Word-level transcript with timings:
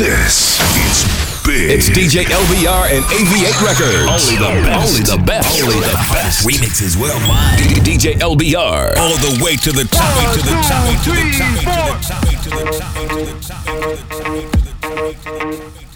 This 0.00 0.56
is 0.80 1.04
big. 1.44 1.68
It's 1.76 1.90
DJ 1.90 2.24
LBR 2.24 2.88
and 2.88 3.04
AV8 3.04 3.60
Records. 3.60 4.08
Only 4.08 4.40
the 4.40 4.48
best. 4.64 4.88
Only 4.88 5.04
the 5.04 5.20
best. 5.26 5.60
Only 5.60 5.76
the 5.76 5.92
best. 6.08 6.48
Remixes 6.48 6.96
worldwide. 6.96 7.58
D- 7.58 7.84
DJ 7.84 8.16
LBR. 8.16 8.96
All 8.96 9.18
the 9.20 9.44
way 9.44 9.56
to 9.56 9.70
the 9.70 9.84
top, 9.84 10.08
way 10.16 10.24
to 10.32 10.40
the 10.40 10.56
top, 10.64 10.88
way 10.88 10.96
to 11.04 11.10
the 11.12 11.28
top, 11.36 12.24
way 12.24 12.32
to 12.32 12.48
the 12.48 12.64
top, 12.72 12.96
way 12.96 13.12
to 13.12 13.28
the 13.28 13.44
top, 13.44 13.76
way 13.76 13.92
to 13.92 14.08
the 14.08 14.24
top, 14.64 14.64
way 14.72 14.72
to 14.72 14.80
the 14.80 14.80
top, 14.80 15.04
way 15.04 15.12
to 15.12 15.28
the 15.28 15.90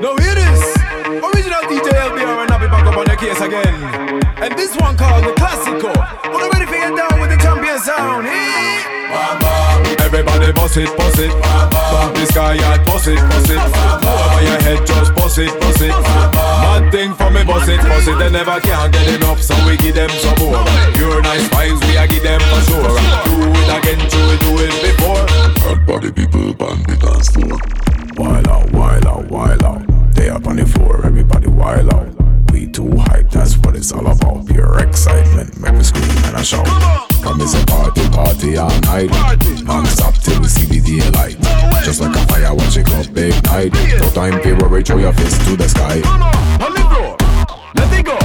Now 0.00 0.16
hear 0.16 0.34
this. 0.34 0.64
Original 1.20 1.60
DJ 1.68 1.92
LBR 1.92 2.40
and 2.40 2.48
Nappy 2.48 2.68
back 2.70 2.86
up 2.86 2.96
on 2.96 3.04
the 3.04 3.16
case 3.16 3.40
again. 3.42 3.68
And 4.40 4.56
this 4.56 4.74
one 4.78 4.96
called 4.96 5.24
the 5.24 5.34
Classico. 5.34 5.92
Champion 8.22 9.40
sound? 9.40 9.86
Hey. 9.86 9.96
Everybody 10.04 10.52
boss 10.52 10.76
it, 10.76 10.96
boss 10.96 11.18
it. 11.18 11.30
Bump 11.32 12.14
this 12.14 12.30
guy 12.32 12.58
out, 12.58 12.84
boss 12.86 13.06
it, 13.06 13.16
boss 13.16 13.50
it. 13.50 13.58
Over 13.58 14.42
your 14.42 14.60
head, 14.60 14.86
just 14.86 15.14
boss 15.14 15.38
it, 15.38 15.52
boss 15.60 15.80
it. 15.80 15.88
Mad 15.88 16.92
thing 16.92 17.14
for 17.14 17.30
me, 17.30 17.44
boss 17.44 17.68
it, 17.68 17.80
boss 17.80 18.06
it. 18.06 18.18
They 18.18 18.30
never 18.30 18.60
can 18.60 18.90
get 18.90 19.08
enough, 19.14 19.40
so 19.40 19.54
we 19.66 19.76
give 19.76 19.94
them 19.94 20.10
some 20.10 20.38
more. 20.38 20.64
Pure 20.94 21.22
nice 21.22 21.48
vibes, 21.48 21.80
we 21.88 21.96
a 21.96 22.06
give 22.06 22.22
them 22.22 22.40
for 22.40 22.60
sure. 22.68 22.82
Do 23.24 23.34
it 23.56 23.70
again, 23.72 24.00
do 24.10 24.20
it, 24.32 24.40
do 24.40 24.52
it 24.60 24.74
before. 24.82 25.24
Hot 25.64 25.86
body 25.86 26.12
people 26.12 26.50
on 26.66 26.82
the 26.84 26.96
dance 27.00 27.30
floor. 27.30 27.58
Wild 28.16 28.48
out, 28.48 28.70
wild 28.72 29.06
out, 29.06 29.24
wild 29.30 29.62
out. 29.62 30.14
They 30.14 30.28
up 30.28 30.46
on 30.46 30.56
the 30.56 30.66
floor, 30.66 31.04
everybody 31.06 31.48
wild 31.48 31.92
out. 31.92 32.21
We 32.52 32.66
too 32.66 32.98
hype, 32.98 33.30
that's 33.30 33.56
what 33.56 33.74
it's 33.74 33.92
all 33.92 34.06
about. 34.06 34.46
Pure 34.46 34.80
excitement, 34.80 35.58
make 35.58 35.72
me 35.72 35.82
scream 35.82 36.04
and 36.26 36.36
I 36.36 36.42
shout. 36.42 36.66
Come 37.22 37.40
it's 37.40 37.54
a 37.54 37.64
party, 37.64 38.06
party 38.10 38.58
all 38.58 38.68
night. 38.80 39.08
Non-stop 39.64 40.14
till 40.16 40.38
we 40.38 40.48
see 40.48 40.66
the 40.66 40.80
daylight. 40.84 41.40
Just 41.82 42.02
like 42.02 42.14
a 42.14 42.20
fire, 42.26 42.54
watch 42.54 42.76
it 42.76 42.84
go 42.84 43.02
big 43.14 43.32
night. 43.44 43.72
No 43.98 44.10
time 44.10 44.42
to 44.42 44.52
worry, 44.52 44.82
throw 44.82 44.98
your 44.98 45.14
fist 45.14 45.40
to 45.46 45.56
the 45.56 45.66
sky. 45.66 46.02
On 46.60 46.74
the 46.74 46.82
floor, 46.92 47.16
let 47.74 47.90
it 47.98 48.04
go. 48.04 48.18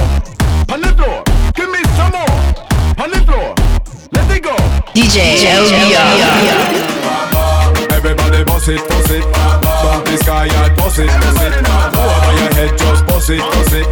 On 0.74 0.80
the 0.82 0.92
floor, 0.92 1.24
give 1.54 1.70
me 1.70 1.82
some 1.96 2.12
more. 2.12 2.28
On 3.00 3.08
the 3.08 3.24
floor, 3.24 3.54
let 4.12 4.30
it 4.30 4.42
go. 4.42 4.54
DJ 4.92 5.40
LBR. 5.56 6.68
Everybody 7.96 8.44
boss 8.44 8.68
it, 8.68 8.86
boss 8.88 9.10
it. 9.10 9.67
Bump 9.98 10.10
the 10.10 10.16
sky 10.18 10.46
and 10.46 10.76
boss 10.76 10.96
it, 11.00 11.08
boss 11.08 11.42
it. 11.42 11.52
Over 11.58 12.32
your 12.38 12.52
head, 12.54 12.78
just 12.78 13.04
boss 13.06 13.28
it, 13.30 13.40
boss 13.40 13.72
it. 13.72 13.86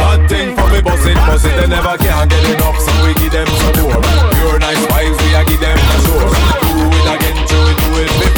Mad 0.00 0.26
thing 0.26 0.56
for 0.56 0.68
me, 0.72 0.80
boss 0.80 1.04
it, 1.04 1.16
boss 1.16 1.44
it. 1.44 1.54
They 1.60 1.66
never 1.66 1.98
can 1.98 2.28
get 2.28 2.44
enough, 2.48 2.80
so 2.80 2.92
we 3.04 3.12
give 3.20 3.32
them 3.32 3.46
some 3.46 3.76
more. 3.84 4.00
Pure 4.32 4.58
nice 4.60 4.86
vibes, 4.88 5.20
we 5.20 5.34
a 5.34 5.44
give 5.44 5.60
them 5.60 5.76
for 5.76 6.00
sure. 6.00 6.32
Do 6.64 6.88
it 6.96 7.08
again, 7.12 7.36
do 7.46 7.58
it, 7.60 7.76
do 7.76 8.24
it 8.24 8.33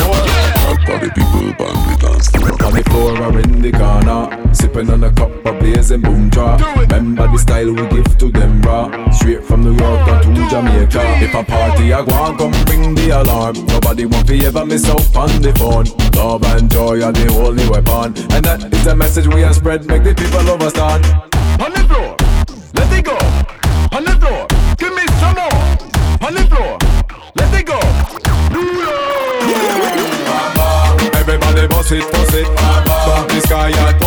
before. 0.67 0.77
Hot 0.77 0.87
body 0.87 1.11
people 1.11 1.67
on 1.67 1.77
the 1.87 1.97
dance 2.01 2.29
floor. 2.29 2.67
On 2.67 2.75
the 2.75 2.83
floor 2.91 3.23
or 3.23 3.39
in 3.39 3.63
the 3.63 3.73
corner, 3.73 4.55
sipping 4.55 4.91
on 4.91 5.05
a 5.05 5.13
cup 5.13 5.31
of 5.47 5.59
blazing 5.59 6.01
boom 6.01 6.31
jar. 6.31 6.59
Remember 6.77 7.29
the 7.29 7.39
style 7.39 7.73
we 7.73 7.87
give 7.89 8.19
to 8.19 8.31
them 8.31 8.61
raw, 8.63 9.11
straight 9.11 9.45
from 9.45 9.63
New 9.63 9.77
York 9.77 10.07
down 10.07 10.35
to 10.35 10.49
Jamaica. 10.51 11.03
If 11.23 11.35
a 11.35 11.45
party 11.45 11.93
I 11.93 12.05
go 12.05 12.15
on, 12.15 12.39
come 12.39 12.53
ring 12.69 12.95
the 12.95 13.11
alarm. 13.11 13.55
Nobody 13.67 14.07
want 14.07 14.27
to 14.29 14.45
ever 14.45 14.65
miss 14.65 14.89
out 14.89 15.17
on 15.17 15.43
the 15.43 15.53
phone. 15.55 15.87
Love 16.17 16.45
and 16.45 16.71
joy 16.71 17.03
are 17.03 17.13
the 17.13 17.29
only 17.45 17.69
weapon, 17.69 18.17
and 18.33 18.45
that 18.45 18.73
is 18.73 18.85
the 18.85 18.95
message 18.95 19.27
we 19.29 19.43
have 19.43 19.57
spread. 19.57 19.87
Make 19.87 20.05
the 20.05 20.15
people 20.15 20.41
understand. 20.51 21.05
On 21.61 21.73
the 21.73 21.85
floor, 21.89 22.17
let 22.75 22.93
it 22.93 23.05
go. 23.05 23.17
On 23.97 24.05
the 24.05 24.13
floor, 24.21 24.46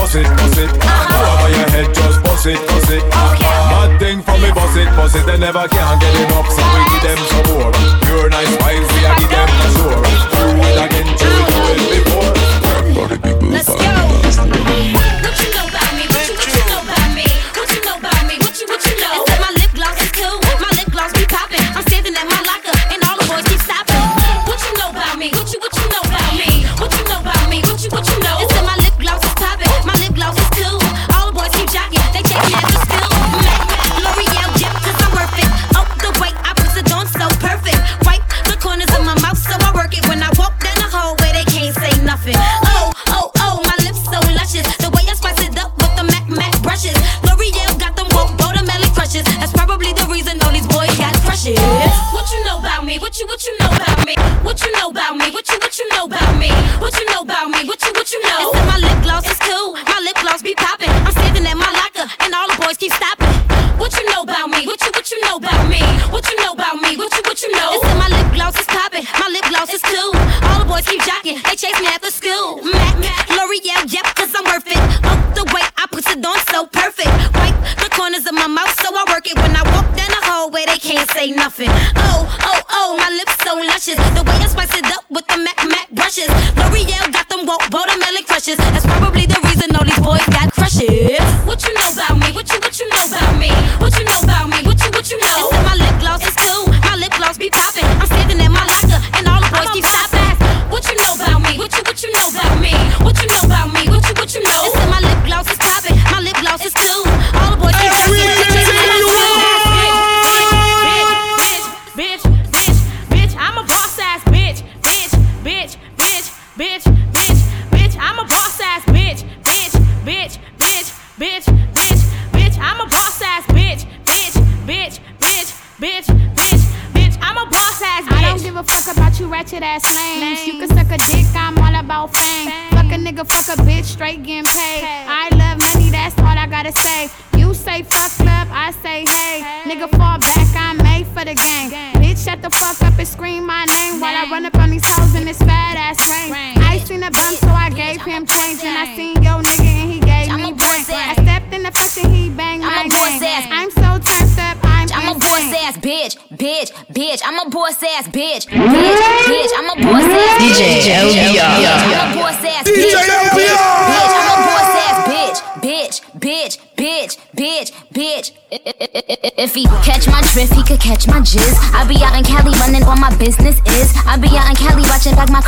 boss 0.09 0.15
it, 0.15 0.37
boss 0.37 0.57
it. 0.57 0.69
Over 0.71 1.49
your 1.49 1.69
head, 1.69 1.93
just 1.93 2.23
boss 2.23 2.45
it, 2.45 2.57
boss 2.67 2.89
it. 2.89 3.03
Mad 3.09 3.99
thing 3.99 4.21
for 4.21 4.37
me, 4.39 4.51
boss 4.51 4.75
it, 4.75 4.87
boss 4.95 5.15
it. 5.15 5.25
They 5.25 5.37
never 5.37 5.67
can 5.67 5.99
get 5.99 6.15
enough, 6.15 6.49
so 6.49 6.63
we 6.73 6.81
give 6.89 7.03
them 7.03 7.17
some 7.29 7.45
more. 7.53 7.71
Pure 8.01 8.29
nice 8.29 8.55
vibes, 8.57 8.89
we 8.93 9.05
a 9.05 9.15
give 9.19 9.29
them 9.29 9.47
for 9.47 9.69
sure. 9.77 10.18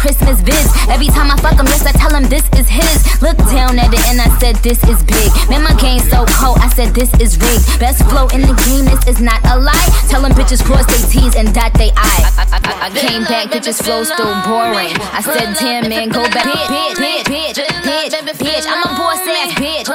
Christmas 0.01 0.41
vids. 0.41 0.73
Every 0.89 1.13
time 1.13 1.29
I 1.29 1.37
fuck 1.37 1.61
him, 1.61 1.69
yes, 1.69 1.85
I 1.85 1.93
tell 1.93 2.09
him 2.09 2.25
this 2.25 2.41
is 2.57 2.65
his. 2.65 3.05
Look 3.21 3.37
down 3.53 3.77
at 3.77 3.93
it 3.93 4.01
and 4.09 4.17
I 4.17 4.33
said 4.41 4.57
this 4.65 4.81
is 4.89 4.97
big. 5.05 5.29
Man, 5.45 5.61
my 5.61 5.77
game 5.77 6.01
so 6.01 6.25
cold, 6.25 6.57
I 6.57 6.73
said 6.73 6.97
this 6.97 7.13
is 7.21 7.37
rigged. 7.37 7.77
Best 7.77 8.01
flow 8.09 8.25
in 8.33 8.41
the 8.41 8.57
game, 8.65 8.89
this 8.89 9.05
is 9.05 9.21
not 9.21 9.37
a 9.45 9.61
lie. 9.61 9.89
Tell 10.09 10.25
them 10.25 10.33
bitches 10.33 10.65
cross 10.65 10.89
they 10.89 10.97
T's 11.05 11.37
and 11.37 11.53
dot 11.53 11.77
they 11.77 11.93
I. 11.93 12.17
I, 12.33 12.49
I, 12.49 12.59
I 12.85 12.89
came 12.97 13.29
back, 13.29 13.53
bitches 13.53 13.77
flow 13.77 14.01
still 14.01 14.33
boring. 14.41 14.97
I 15.13 15.21
said, 15.21 15.53
damn 15.61 15.85
man, 15.85 16.09
go 16.09 16.25
back. 16.33 16.49
Bitch, 16.49 16.97
bitch, 16.97 17.29
bitch, 17.29 17.61
bitch, 17.85 18.41
bitch. 18.41 18.65
I'm 18.65 18.81
a 18.81 18.97
boss 18.97 19.21
ass 19.21 19.53
bitch, 19.53 19.85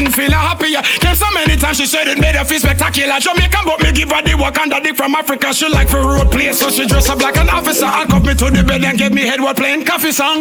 couldn't 0.00 0.16
feel 0.16 0.32
her 0.32 0.44
happier. 0.48 0.80
Came 1.04 1.14
so 1.14 1.28
many 1.36 1.60
times 1.60 1.76
she 1.76 1.84
said 1.84 2.08
it 2.08 2.16
made 2.18 2.34
her 2.34 2.44
feel 2.44 2.58
spectacular. 2.58 3.20
Jamaican, 3.20 3.64
but 3.68 3.82
me 3.84 3.92
give 3.92 4.08
her 4.08 4.22
the 4.24 4.32
work 4.32 4.56
and 4.56 4.72
the 4.72 4.80
dick 4.80 4.96
from 4.96 5.14
Africa. 5.14 5.52
She 5.52 5.68
like 5.68 5.88
for 5.88 6.00
road 6.00 6.32
play, 6.32 6.52
so 6.52 6.70
she 6.70 6.86
dress 6.86 7.08
up 7.10 7.20
like 7.20 7.36
an 7.36 7.50
officer. 7.50 7.84
I 7.84 8.06
cup 8.06 8.24
me 8.24 8.32
to 8.34 8.48
the 8.48 8.64
bed 8.64 8.82
and 8.82 8.96
give 8.96 9.12
me 9.12 9.28
head 9.28 9.40
while 9.40 9.54
playing 9.54 9.84
coffee 9.84 10.12
song. 10.12 10.40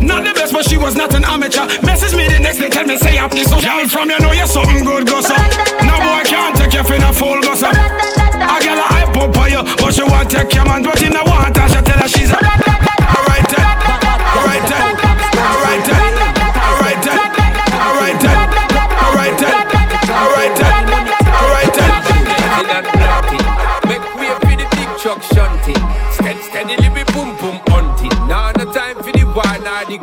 Not 0.00 0.24
the 0.24 0.32
best, 0.32 0.52
but 0.52 0.64
she 0.64 0.78
was 0.78 0.96
not 0.96 1.12
an 1.12 1.24
amateur. 1.24 1.68
Message 1.84 2.16
me 2.16 2.28
the 2.28 2.40
next 2.40 2.58
day, 2.58 2.70
tell 2.70 2.86
me 2.86 2.96
say 2.96 3.18
up 3.18 3.30
this. 3.30 3.50
So 3.50 3.60
girl 3.60 3.84
from 3.88 4.08
you 4.08 4.18
know 4.20 4.32
you're 4.32 4.48
something 4.48 4.84
good, 4.84 5.04
gossa. 5.04 5.36
No 5.84 5.96
boy 6.00 6.24
can't 6.24 6.56
take 6.56 6.72
you 6.72 6.84
for 6.84 6.96
the 6.96 7.12
full 7.12 7.40
gossa. 7.44 7.68
A 7.68 8.56
girl 8.64 8.80
a 8.80 8.86
hype 8.88 9.16
up 9.20 9.36
on 9.36 9.50
you, 9.52 9.62
but 9.76 9.92
she 9.92 10.02
want 10.02 10.30
take 10.30 10.54
your 10.54 10.64
man, 10.64 10.82
but 10.82 11.00
you 11.00 11.10
know 11.10 11.24
want. 11.28 11.52
She 11.52 11.80
tell 11.84 12.00
her 12.00 12.08
she's 12.08 12.32
a. 12.32 12.53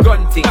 gun 0.03 0.30
thing. 0.31 0.47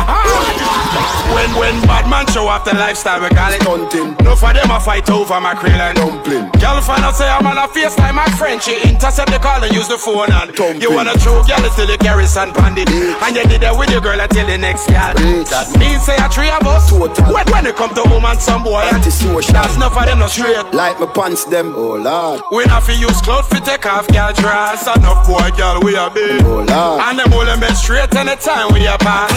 When 1.31 1.51
when 1.57 1.75
bad 1.87 2.11
man 2.11 2.27
show 2.29 2.49
off 2.49 2.65
the 2.65 2.75
lifestyle, 2.75 3.21
we 3.23 3.29
call 3.31 3.53
it 3.53 3.63
hunting. 3.63 4.17
No 4.25 4.35
for 4.37 4.53
them 4.53 4.71
a 4.71 4.81
fight 4.81 5.09
over 5.11 5.41
my 5.41 5.55
krill 5.55 5.79
and 5.79 5.97
dumpling. 5.97 6.51
Girl 6.59 6.81
find 6.83 7.05
out 7.05 7.17
say 7.17 7.29
I'm 7.29 7.47
on 7.47 7.57
a 7.57 7.69
face 7.69 7.97
like 7.99 8.15
my 8.15 8.27
friend. 8.35 8.61
She 8.61 8.77
intercept 8.83 9.31
the 9.31 9.39
call 9.39 9.63
and 9.63 9.73
use 9.73 9.89
the 9.89 9.97
phone 9.97 10.31
and 10.31 10.51
You 10.83 10.93
wanna 10.93 11.15
true 11.23 11.41
girl 11.47 11.63
it's 11.65 11.75
still 11.75 11.87
the 11.87 11.97
garrison 11.99 12.53
bandit. 12.53 12.91
And 12.91 13.37
you 13.37 13.45
did 13.47 13.63
that 13.63 13.79
with 13.79 13.91
your 13.91 14.01
girl 14.01 14.19
until 14.19 14.47
the 14.47 14.59
next 14.59 14.87
girl. 14.91 15.15
That 15.49 15.71
means 15.79 16.03
say 16.03 16.19
a 16.19 16.29
three 16.29 16.51
of 16.51 16.67
us. 16.67 16.91
When, 16.93 17.47
when 17.49 17.67
it 17.67 17.77
come 17.77 17.95
to 17.95 18.05
woman, 18.11 18.39
some 18.39 18.65
boy. 18.65 18.83
That's 18.91 19.77
enough 19.77 19.97
of 19.97 20.05
them 20.07 20.19
no 20.19 20.27
straight. 20.27 20.75
Like 20.75 20.99
my 20.99 21.07
pants 21.07 21.45
them, 21.47 21.73
oh 21.77 21.95
lord. 21.95 22.43
We 22.51 22.65
not 22.67 22.83
fi 22.83 22.93
use 22.99 23.21
clothes 23.23 23.47
fi 23.49 23.61
take 23.61 23.87
off 23.87 24.09
girl 24.09 24.33
dress 24.33 24.87
Enough 24.97 25.27
boy 25.27 25.51
girl 25.57 25.81
we 25.83 25.95
a 25.97 26.11
big 26.11 26.43
Oh, 26.43 26.65
Lord. 26.67 27.01
And 27.01 27.19
them 27.19 27.33
all 27.33 27.45
them 27.45 27.61
been 27.61 27.75
straight 27.75 28.15
anytime 28.15 28.73
we 28.75 28.87
a 28.87 28.99
pass 28.99 29.31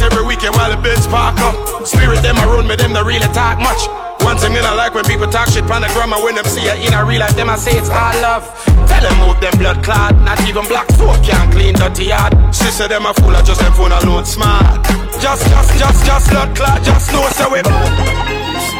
Every 0.00 0.24
weekend 0.24 0.56
while 0.56 0.70
the 0.72 0.80
bitch 0.80 1.04
park 1.10 1.36
up 1.40 1.86
Spirit 1.86 2.22
them 2.22 2.36
around 2.40 2.66
me 2.66 2.76
them 2.76 2.92
don't 2.92 3.06
really 3.06 3.28
talk 3.36 3.60
much 3.60 3.84
One 4.24 4.36
thing 4.38 4.52
me 4.52 4.60
not 4.60 4.76
like 4.76 4.94
when 4.94 5.04
people 5.04 5.28
talk 5.28 5.48
shit 5.48 5.66
pon 5.68 5.82
the 5.82 5.88
grammar 5.92 6.16
When 6.24 6.34
them 6.34 6.44
see 6.44 6.64
you 6.64 6.72
in 6.72 6.94
a 6.94 7.04
real 7.04 7.20
life 7.20 7.36
them 7.36 7.50
I 7.50 7.56
say 7.56 7.76
it's 7.76 7.90
all 7.90 8.16
love 8.24 8.48
Tell 8.88 9.02
them 9.04 9.16
move 9.20 9.40
them 9.40 9.52
blood 9.60 9.84
clot 9.84 10.16
Not 10.24 10.40
even 10.48 10.64
black 10.66 10.88
folk 10.96 11.20
can 11.22 11.52
clean 11.52 11.74
dirty 11.74 12.12
yard 12.12 12.32
Sister 12.54 12.88
them 12.88 13.04
a 13.04 13.12
fool 13.14 13.36
I 13.36 13.42
just 13.42 13.60
them 13.60 13.72
phone 13.74 13.92
alone 13.92 14.24
smart 14.24 14.80
Just 15.20 15.44
just 15.48 15.70
just 15.76 16.00
just 16.06 16.30
blood 16.30 16.56
clot 16.56 16.82
Just 16.82 17.12
know 17.12 17.28
so 17.36 17.52
we 17.52 17.60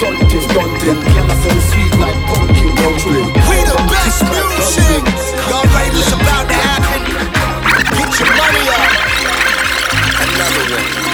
Stunting, 0.00 0.40
stunting. 0.48 1.10
So 1.42 1.50
sweet 1.68 1.92
like 2.00 2.16
pumpkin 2.26 2.74
dumpling. 2.76 3.26
We 3.48 3.58
the 3.68 3.76
best 3.92 4.22
music. 4.24 5.04
Y'all 5.48 5.64
ready? 5.74 5.98
It's 5.98 6.12
about 6.12 6.48
to 6.48 6.54
happen. 6.54 7.00
Get 7.96 8.20
your 8.20 8.30
money 8.32 8.64
up. 8.70 9.10
Another 10.22 10.74
one. 10.74 11.09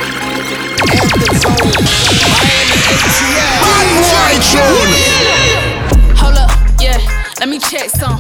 Hold 6.16 6.36
up, 6.38 6.50
yeah, 6.80 6.98
let 7.40 7.48
me 7.48 7.58
check 7.58 7.90
some. 7.90 8.16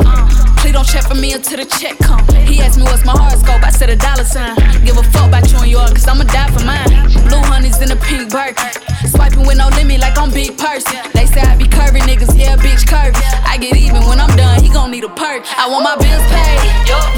Please 0.58 0.72
don't 0.72 0.86
check 0.86 1.04
for 1.04 1.14
me 1.14 1.34
until 1.34 1.58
the 1.58 1.64
check 1.64 1.96
come. 1.98 2.26
He 2.46 2.60
asked 2.60 2.78
me 2.78 2.84
what's 2.84 3.04
my 3.04 3.12
horoscope, 3.12 3.62
I 3.62 3.70
said 3.70 3.90
a 3.90 3.96
dollar 3.96 4.24
sign. 4.24 4.56
Give 4.84 4.96
a 4.98 5.02
fuck 5.14 5.28
about 5.28 5.50
you 5.52 5.58
and 5.58 5.70
yours, 5.70 5.92
cause 5.92 6.08
I'ma 6.08 6.24
die 6.24 6.50
for 6.50 6.64
mine. 6.66 6.90
Blue 7.28 7.42
honey's 7.46 7.80
in 7.80 7.92
a 7.92 7.96
pink 7.96 8.30
Birkin. 8.32 8.74
Swiping 9.06 9.46
with 9.46 9.58
no 9.58 9.68
limit 9.78 10.00
like 10.00 10.18
I'm 10.18 10.32
big 10.32 10.58
person. 10.58 10.98
They 11.14 11.26
say 11.26 11.42
I 11.42 11.54
be 11.54 11.64
curvy 11.64 12.00
niggas, 12.00 12.34
yeah, 12.36 12.56
bitch 12.56 12.82
curvy. 12.90 13.22
I 13.46 13.56
get 13.58 13.76
even 13.76 14.02
when 14.08 14.18
I'm 14.20 14.34
done, 14.36 14.62
he 14.64 14.68
gon' 14.68 14.90
need 14.90 15.04
a 15.04 15.08
perk. 15.08 15.46
I 15.56 15.68
want 15.70 15.84
my 15.84 15.94
bills 15.94 16.26
paid, 16.26 16.58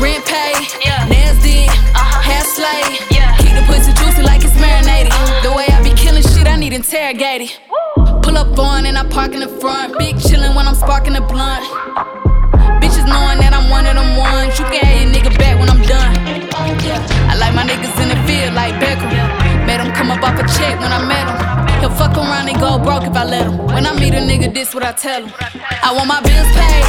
rent 0.05 0.25
paid, 0.29 0.69
nails 1.09 1.41
did, 1.41 1.71
hair 1.97 2.45
slayed. 2.45 3.01
Keep 3.41 3.55
the 3.57 3.63
pussy 3.65 3.93
juicy 3.95 4.23
like 4.23 4.38
marinated. 4.59 5.13
The 5.43 5.53
way 5.53 5.67
I 5.71 5.83
be 5.83 5.91
killing 5.95 6.23
shit, 6.23 6.47
I 6.47 6.57
need 6.57 6.73
interrogated. 6.73 7.51
Pull 8.23 8.37
up 8.37 8.59
on 8.59 8.87
and 8.87 8.99
I 8.99 9.05
park 9.09 9.33
in 9.33 9.41
the 9.41 9.49
front. 9.49 9.99
Big 9.99 10.17
chillin' 10.17 10.55
when 10.55 10.67
I'm 10.67 10.75
sparking 10.75 11.15
the 11.15 11.23
blunt. 11.23 11.65
Bitches 12.83 13.07
knowing 13.07 13.39
that 13.41 13.55
I'm 13.55 13.71
one 13.71 13.87
of 13.87 13.95
them 13.95 14.17
ones. 14.17 14.59
You 14.59 14.67
can 14.67 14.85
have 14.85 14.97
your 15.01 15.11
nigga 15.15 15.33
back 15.39 15.59
when 15.59 15.71
I'm 15.71 15.83
done. 15.83 16.13
I 17.31 17.35
like 17.39 17.55
my 17.55 17.65
niggas 17.65 17.97
in 18.03 18.09
the 18.13 18.19
field 18.27 18.55
like 18.55 18.75
Beckham. 18.83 19.11
Made 19.67 19.81
him 19.81 19.93
come 19.95 20.11
up 20.11 20.23
off 20.23 20.37
a 20.37 20.45
check 20.59 20.79
when 20.81 20.93
I 20.93 21.01
met 21.07 21.25
him. 21.25 21.39
He'll 21.81 21.95
fuck 21.95 22.17
around 22.19 22.49
and 22.49 22.59
go 22.59 22.79
broke 22.79 23.05
if 23.07 23.15
I 23.15 23.25
let 23.25 23.47
him. 23.47 23.59
When 23.71 23.87
I 23.87 23.95
meet 23.95 24.13
a 24.15 24.21
nigga, 24.21 24.53
this 24.53 24.75
what 24.75 24.83
I 24.83 24.93
tell 24.93 25.23
him. 25.23 25.33
I 25.83 25.95
want 25.95 26.09
my 26.11 26.19
bills 26.21 26.51
paid, 26.59 26.83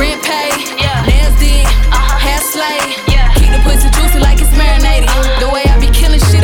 rent 0.00 0.24
paid, 0.24 0.56
nails 1.04 1.36
did, 1.36 1.68
uh-huh. 1.92 2.16
hair 2.16 2.40
slayed. 2.40 2.96
Keep 3.36 3.52
the 3.52 3.60
pussy 3.60 3.92
juicy 3.92 4.18
like 4.24 4.40
it's 4.40 4.48
marinated. 4.56 5.12
The 5.36 5.52
way 5.52 5.68
I 5.68 5.76
be 5.76 5.91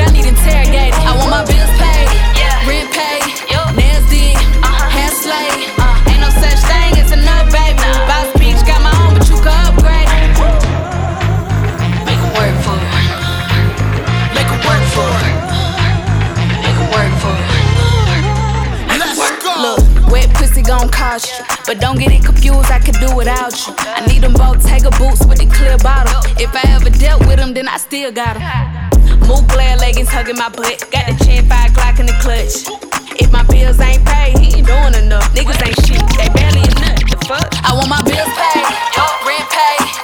I 0.01 0.11
need 0.11 0.27
interrogated. 0.27 0.95
I 0.95 1.17
want 1.17 1.31
my 1.31 1.45
bills 1.45 1.71
paid, 1.79 2.09
rent 2.67 2.91
paid, 2.93 3.38
But 21.09 21.81
don't 21.81 21.99
get 21.99 22.13
it 22.13 22.23
confused, 22.23 22.71
I 22.71 22.79
could 22.81 23.01
do 23.01 23.17
without 23.17 23.57
you. 23.67 23.73
I 23.81 24.05
need 24.07 24.21
them 24.21 24.35
both 24.35 24.61
Tiger 24.61 24.91
boots 25.01 25.25
with 25.25 25.39
the 25.41 25.49
clear 25.49 25.79
bottom. 25.79 26.13
If 26.37 26.53
I 26.53 26.61
ever 26.77 26.91
dealt 26.91 27.27
with 27.27 27.37
them, 27.37 27.55
then 27.55 27.67
I 27.67 27.79
still 27.79 28.13
got 28.13 28.37
them. 28.37 28.45
Glare 29.49 29.77
leggings 29.79 30.11
hugging 30.11 30.37
my 30.37 30.51
butt. 30.51 30.85
Got 30.93 31.09
the 31.09 31.25
chin 31.25 31.49
five 31.49 31.73
Glock 31.73 31.99
in 31.99 32.07
the 32.07 32.17
clutch. 32.21 32.69
If 33.17 33.33
my 33.33 33.43
bills 33.45 33.81
ain't 33.81 34.05
paid, 34.05 34.37
he 34.37 34.59
ain't 34.61 34.67
doing 34.67 34.95
enough. 35.01 35.25
Niggas 35.33 35.57
ain't 35.65 35.81
shit, 35.89 36.05
they 36.21 36.29
barely 36.37 36.61
nut. 36.77 37.01
The 37.09 37.17
fuck? 37.25 37.49
I 37.65 37.73
want 37.73 37.89
my 37.89 38.05
bills 38.05 38.29
paid, 38.37 38.69
rent 39.25 39.49
paid, 39.49 39.98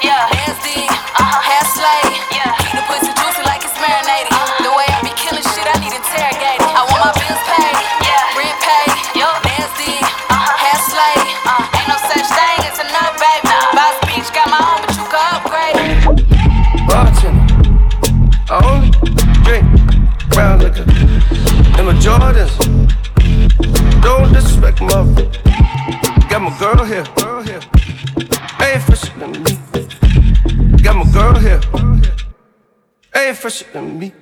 here, 26.95 27.15
girl 27.17 27.43
here. 27.43 27.61
Ain't 28.63 28.83
fresher 28.83 29.13
than 29.19 29.33
me. 29.43 29.53
Got 30.83 30.95
my 30.97 31.05
girl 31.13 31.35
here. 31.35 31.61
Ain't 33.17 33.37
fresher 33.37 33.67
than 33.73 33.99
me. 33.99 34.13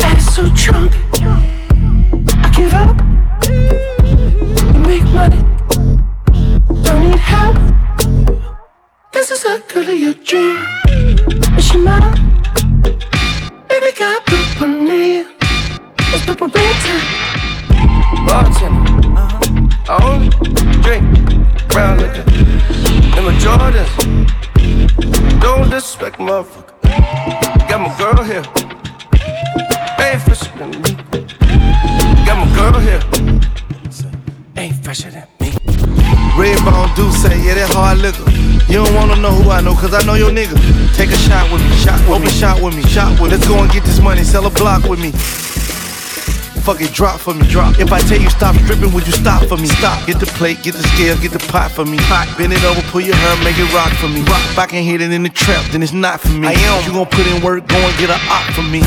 Ass 0.00 0.34
so 0.34 0.48
drunk, 0.54 0.92
I 2.44 2.50
give 2.56 2.72
up. 2.72 2.96
You 4.72 4.80
make 4.88 5.04
money, 5.12 5.42
don't 6.82 7.00
need 7.04 7.20
help. 7.34 7.56
This 9.12 9.30
is 9.30 9.44
a 9.44 9.60
girl 9.68 9.88
of 9.90 9.98
your 9.98 10.14
dream. 10.14 10.56
Is 11.58 11.64
she 11.68 11.76
mine? 11.76 12.16
Baby 13.68 13.92
got 13.98 14.32
on 14.62 14.84
nail. 14.86 15.26
It's 16.14 16.24
purple 16.24 16.48
winter. 16.48 16.98
Bartender, 18.26 19.18
uh-huh. 19.18 19.92
I 19.92 19.96
only 20.04 20.30
drink 20.82 21.35
brown 21.76 21.98
liquor. 21.98 22.24
And 23.16 23.26
my 23.26 23.34
Jordans, 23.44 23.92
don't 25.42 25.68
disrespect 25.68 26.16
motherfucker. 26.16 26.72
Got 27.68 27.80
my 27.84 27.92
girl 28.00 28.24
here, 28.24 28.44
ain't 30.00 30.22
fresher 30.22 30.52
than 30.56 30.70
me. 30.80 30.92
Got 32.24 32.36
my 32.40 32.48
girl 32.56 32.80
here, 32.80 33.02
ain't 34.56 34.82
fresher 34.82 35.10
than 35.10 35.28
me. 35.38 35.52
Red 36.40 36.64
Bone 36.64 36.88
do 36.96 37.12
say, 37.12 37.36
yeah, 37.44 37.60
that 37.60 37.68
hard 37.76 37.98
liquor. 37.98 38.24
You 38.72 38.82
don't 38.82 38.94
wanna 38.94 39.16
know 39.16 39.32
who 39.32 39.50
I 39.50 39.60
know, 39.60 39.74
cause 39.74 39.92
I 39.92 40.02
know 40.06 40.14
your 40.14 40.30
nigga. 40.30 40.56
Take 40.96 41.10
a 41.10 41.18
shot 41.28 41.52
with 41.52 41.60
me, 41.62 41.76
shot 41.76 42.00
with 42.08 42.16
Open 42.16 42.24
me. 42.24 42.32
shot 42.32 42.62
with 42.62 42.74
me, 42.74 42.82
shot 42.84 43.20
with 43.20 43.30
me. 43.30 43.36
Let's 43.36 43.46
go 43.46 43.58
and 43.62 43.70
get 43.70 43.84
this 43.84 44.00
money, 44.00 44.24
sell 44.24 44.46
a 44.46 44.50
block 44.50 44.84
with 44.84 44.98
me. 44.98 45.12
Fuck 46.66 46.80
it, 46.80 46.92
drop 46.92 47.20
for 47.20 47.32
me, 47.32 47.46
drop. 47.46 47.78
If 47.78 47.92
I 47.92 48.00
tell 48.00 48.20
you 48.20 48.28
stop 48.28 48.56
stripping, 48.56 48.92
would 48.92 49.06
you 49.06 49.12
stop 49.12 49.46
for 49.46 49.56
me? 49.56 49.68
Stop. 49.68 50.04
Get 50.04 50.18
the 50.18 50.26
plate, 50.26 50.64
get 50.64 50.74
the 50.74 50.82
scale, 50.82 51.16
get 51.16 51.30
the 51.30 51.38
pot 51.38 51.70
for 51.70 51.84
me. 51.84 51.96
Pot. 52.10 52.26
Bend 52.36 52.52
it 52.52 52.64
over, 52.64 52.82
pull 52.90 53.02
your 53.02 53.14
hair, 53.14 53.44
make 53.44 53.56
it 53.56 53.72
rock 53.72 53.92
for 53.92 54.08
me. 54.08 54.22
Rock. 54.22 54.42
If 54.50 54.58
I 54.58 54.66
can 54.66 54.82
hit 54.82 55.00
it 55.00 55.12
in 55.12 55.22
the 55.22 55.28
trap, 55.28 55.64
then 55.70 55.80
it's 55.80 55.92
not 55.92 56.20
for 56.20 56.32
me. 56.32 56.48
I 56.48 56.54
am. 56.54 56.84
You 56.84 56.92
gon' 56.92 57.06
put 57.06 57.24
in 57.28 57.40
work, 57.40 57.68
go 57.68 57.76
and 57.76 57.96
get 57.98 58.10
a 58.10 58.18
op 58.28 58.52
for 58.52 58.62
me. 58.62 58.82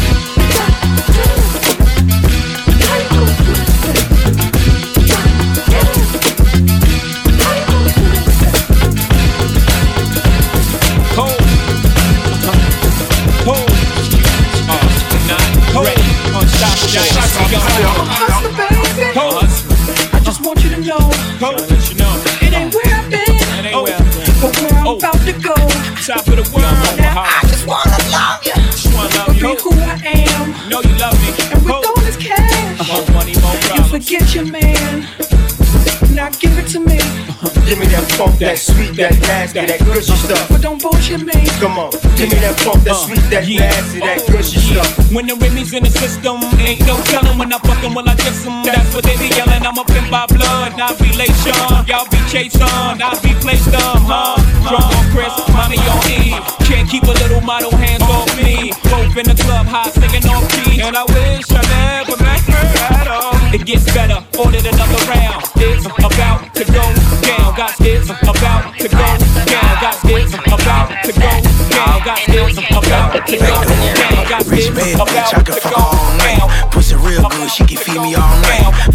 That 39.00 39.16
that 39.16 39.56
nasty, 39.56 39.64
that 39.64 39.80
gushy 39.80 40.12
uh-huh. 40.12 40.28
stuff. 40.28 40.50
But 40.50 40.62
don't 40.62 40.82
bullshit 40.82 41.24
me. 41.24 41.36
Come 41.64 41.80
on, 41.80 41.92
give 42.20 42.28
me 42.28 42.40
that 42.44 42.60
funk, 42.60 42.84
that 42.84 43.00
sweet, 43.00 43.24
that 43.32 43.48
nasty, 43.48 44.00
that 44.04 44.20
gushy 44.28 44.60
stuff. 44.60 44.92
When 45.12 45.26
the 45.28 45.36
Remy's 45.40 45.72
in 45.72 45.84
the 45.84 45.90
system, 45.92 46.44
ain't 46.60 46.84
no 46.84 47.00
telling 47.08 47.40
when 47.40 47.52
I 47.54 47.60
fuckin' 47.64 47.96
will 47.96 48.08
I 48.08 48.16
kiss 48.20 48.44
'em. 48.46 48.64
That's 48.68 48.92
what 48.94 49.04
they 49.08 49.16
be 49.16 49.32
yelling. 49.32 49.64
I'm 49.64 49.78
a 49.80 49.86
pimp 49.88 50.12
by 50.12 50.28
blood, 50.28 50.76
not 50.76 51.00
relation. 51.00 51.56
Y'all 51.88 52.08
be 52.12 52.20
chased 52.28 52.60
on, 52.60 53.00
I 53.00 53.16
be 53.24 53.32
placed 53.40 53.72
on, 53.72 54.04
huh? 54.04 54.36
Drunk 54.68 54.92
on 54.92 55.06
Chris, 55.16 55.34
mommy 55.56 55.80
on 55.80 56.04
Eve. 56.12 56.44
Can't 56.68 56.88
keep 56.90 57.04
a 57.04 57.16
little 57.24 57.42
model 57.42 57.72
hands 57.72 58.04
off 58.04 58.28
me. 58.36 58.76
Both 58.92 59.16
in 59.16 59.26
the 59.32 59.38
club, 59.40 59.66
high 59.66 59.90
singing 59.96 60.28
on 60.28 60.44
key. 60.52 60.82
And 60.84 60.96
I 60.96 61.04
wish 61.08 61.48
I 61.56 61.64
never 61.72 62.18
met 62.20 62.44
her 62.52 62.68
at 63.00 63.08
all. 63.08 63.39
It 63.52 63.66
gets 63.66 63.86
better, 63.94 64.22
ordered 64.38 64.66
another 64.66 65.02
round. 65.10 65.42
It's 65.58 65.86
about 65.86 66.54
to 66.54 66.66
go 66.66 66.86
down. 67.26 67.56
Got 67.58 67.74
it's 67.82 68.10
about 68.10 68.78
to 68.78 68.88
go 68.88 69.10
down. 69.50 69.74
Got 69.82 69.98
it's 70.06 70.34
about 70.38 70.90
to 71.02 71.12
go 71.14 71.32
down. 71.74 72.06
Got 72.06 72.20
it's 72.30 72.60
about 72.62 73.26
to 73.26 73.38
go 73.38 73.90
down. 73.98 74.30
Got 74.30 74.46
Rich 74.46 74.70
bad 74.70 74.86
bitch, 74.86 74.94
I 74.94 75.02
about 75.02 75.34
can 75.34 75.46
to 75.46 75.54
fuck 75.54 75.78
all 75.78 76.18
night. 76.22 76.70
Pussy 76.70 76.96
real 76.96 77.28
good, 77.28 77.50
she 77.50 77.66
can 77.66 77.78
feed 77.78 78.02
me 78.02 78.14
all 78.14 78.38
night. 78.46 78.89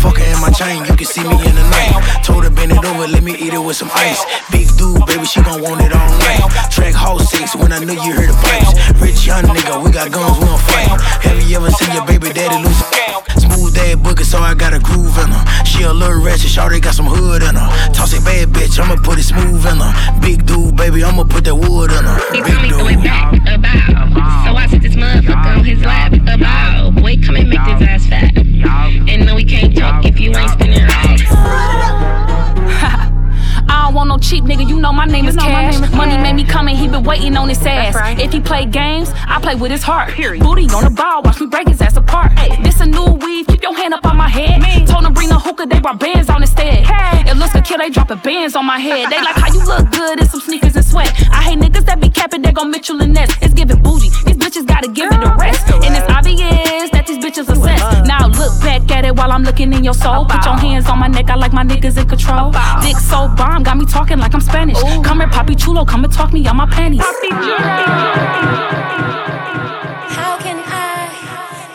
Fuck 0.44 0.58
her 0.60 0.68
in 0.68 0.76
my 0.76 0.84
chain, 0.84 0.84
you 0.84 0.96
can 0.96 1.06
see 1.06 1.22
me 1.22 1.36
in 1.40 1.54
the 1.54 1.66
night. 1.72 2.22
Told 2.24 2.44
her 2.44 2.50
bend 2.50 2.72
it 2.72 2.84
over, 2.84 3.06
let 3.08 3.22
me 3.22 3.32
eat 3.32 3.54
it 3.54 3.58
with 3.58 3.76
some 3.76 3.90
ice. 3.94 4.24
Big 4.52 4.68
dude, 4.76 5.04
baby, 5.06 5.24
she 5.24 5.40
gon' 5.42 5.62
want 5.62 5.80
it 5.80 5.92
all 5.92 6.10
night. 6.20 6.44
Track 6.70 6.94
house 6.94 7.30
six 7.30 7.56
when 7.56 7.72
I 7.72 7.78
knew 7.78 7.94
you 7.94 8.12
heard 8.12 8.28
the 8.28 8.36
pipes. 8.44 8.72
Rich 9.00 9.26
young 9.26 9.44
nigga, 9.44 9.82
we 9.82 9.90
got 9.90 10.12
guns, 10.12 10.38
we 10.38 10.44
don't 10.44 10.60
fight. 10.60 11.00
Have 11.24 11.40
you 11.48 11.56
ever 11.56 11.70
seen 11.70 11.92
your 11.94 12.04
baby 12.04 12.32
daddy 12.32 12.62
lose? 12.62 12.76
Smooth 13.40 13.74
dad 13.74 13.98
boogie, 13.98 14.24
so 14.24 14.38
I 14.38 14.54
got 14.54 14.74
a 14.74 14.78
groove 14.78 15.16
in 15.18 15.28
her. 15.32 15.64
She 15.64 15.82
a 15.84 15.92
little 15.92 16.20
ratchet, 16.20 16.50
shawty 16.50 16.80
got 16.80 16.94
some 16.94 17.06
hood 17.06 17.42
in 17.42 17.54
her. 17.54 17.68
Toss 17.92 18.12
it 18.12 18.24
bad 18.24 18.48
bitch, 18.48 18.78
I'ma 18.78 18.96
put 19.02 19.18
it 19.18 19.24
smooth 19.24 19.64
in 19.66 19.78
her. 19.80 20.20
Big 20.20 20.44
dude, 20.46 20.76
baby, 20.76 21.04
I'ma 21.04 21.24
put 21.24 21.44
that 21.44 21.54
wood 21.56 21.90
in 21.90 22.04
her. 22.04 22.18
He 22.32 22.42
Big 22.42 22.52
told 22.52 22.62
me 22.62 22.68
throw 22.68 22.86
it 22.88 22.94
dude. 22.96 23.04
back 23.04 23.32
about. 23.48 24.44
So 24.44 24.56
I 24.56 24.66
sit 24.68 24.82
this 24.82 24.94
motherfucker 24.94 25.56
on 25.58 25.64
his 25.64 25.80
lap 25.82 26.12
about. 26.12 26.94
Boy, 26.96 27.16
come 27.24 27.36
and 27.36 27.48
make 27.48 27.64
this 27.64 27.88
ass 27.88 28.06
fat. 28.06 28.36
And 28.36 29.26
no, 29.26 29.34
we 29.34 29.44
can't 29.44 29.76
talk 29.76 30.03
you 30.24 30.34
ain't 30.36 30.50
spinning 30.50 30.84
racks. 30.84 31.22
I 33.66 33.82
don't 33.84 33.94
want 33.94 34.08
no 34.08 34.16
cheap 34.18 34.44
nigga, 34.44 34.66
you 34.66 34.80
know 34.80 34.92
my 34.92 35.04
name 35.04 35.26
is 35.26 35.36
know 35.36 35.42
Cash. 35.42 35.74
name 35.74 35.84
is 35.84 35.90
Money 35.92 36.14
Cash. 36.14 36.22
made 36.22 36.32
me 36.32 36.44
come 36.44 36.68
and 36.68 36.78
he 36.78 36.88
been 36.88 37.02
waiting 37.04 37.36
on 37.36 37.50
his 37.50 37.64
ass. 37.66 37.94
right. 37.94 38.18
If 38.18 38.32
he 38.32 38.40
play 38.40 38.64
games, 38.64 39.10
I 39.14 39.38
play 39.40 39.54
with 39.54 39.70
his 39.70 39.82
heart. 39.82 40.16
Booty 40.16 40.64
on 40.72 40.84
the 40.84 40.94
ball, 40.96 41.22
watch 41.22 41.40
me 41.40 41.46
break 41.46 41.68
his 41.68 41.80
ass 41.82 41.96
apart. 41.98 42.32
This 42.62 42.80
a 42.80 42.86
new 42.86 43.04
weave, 43.20 43.46
keep 43.46 43.62
your 43.62 43.76
hand 43.76 43.92
up 43.92 44.06
on 44.06 44.16
my 44.16 44.28
head. 44.28 44.86
Told 44.86 45.04
him 45.04 45.12
bring 45.12 45.28
the 45.28 45.38
hookah, 45.38 45.66
they 45.66 45.80
brought 45.80 46.00
bands 46.00 46.30
on 46.30 46.40
instead. 46.42 46.86
It 47.28 47.36
looks 47.36 47.52
could 47.52 47.64
kill, 47.64 47.78
they 47.78 47.90
dropping 47.90 48.18
bands 48.18 48.56
on 48.56 48.64
my 48.64 48.78
head. 48.78 49.10
They 49.10 49.20
like 49.20 49.36
how 49.36 49.52
you 49.52 49.62
look 49.64 49.90
good 49.90 50.20
in 50.20 50.26
some 50.26 50.40
sneakers 50.40 50.74
and 50.74 50.84
sweat. 50.84 51.12
I 51.30 51.42
hate 51.42 51.58
niggas 51.58 51.84
that 51.84 52.00
be 52.00 52.08
capping, 52.08 52.40
they 52.40 52.52
gon' 52.52 52.70
Mitchell 52.70 53.00
and 53.02 53.12
Ness. 53.12 53.30
It's 53.42 53.52
giving 53.52 53.82
booty, 53.82 54.08
these 54.24 54.36
bitches 54.36 54.66
gotta 54.66 54.88
give 54.88 55.12
it 55.12 55.22
a 55.22 55.34
rest. 55.36 55.68
And 55.68 55.94
it's 55.94 56.10
obvious 56.10 56.93
look 58.44 58.60
back 58.60 58.90
at 58.90 59.04
it 59.04 59.16
while 59.16 59.32
I'm 59.32 59.42
looking 59.42 59.72
in 59.72 59.82
your 59.84 59.94
soul. 59.94 60.24
Put 60.26 60.44
your 60.44 60.56
hands 60.56 60.88
on 60.88 60.98
my 60.98 61.08
neck, 61.08 61.30
I 61.30 61.36
like 61.36 61.52
my 61.52 61.64
niggas 61.64 61.96
in 62.00 62.08
control. 62.08 62.52
Dick 62.82 62.98
so 62.98 63.28
bomb, 63.36 63.62
got 63.62 63.76
me 63.76 63.86
talking 63.86 64.18
like 64.18 64.34
I'm 64.34 64.40
Spanish. 64.40 64.80
Come 65.06 65.20
here, 65.20 65.28
Papi 65.28 65.54
Chulo, 65.58 65.84
come 65.84 66.04
and 66.04 66.12
talk 66.12 66.32
me 66.32 66.46
on 66.46 66.56
my 66.56 66.66
panties. 66.66 67.00
How 70.18 70.36
can 70.44 70.58
I 70.66 71.08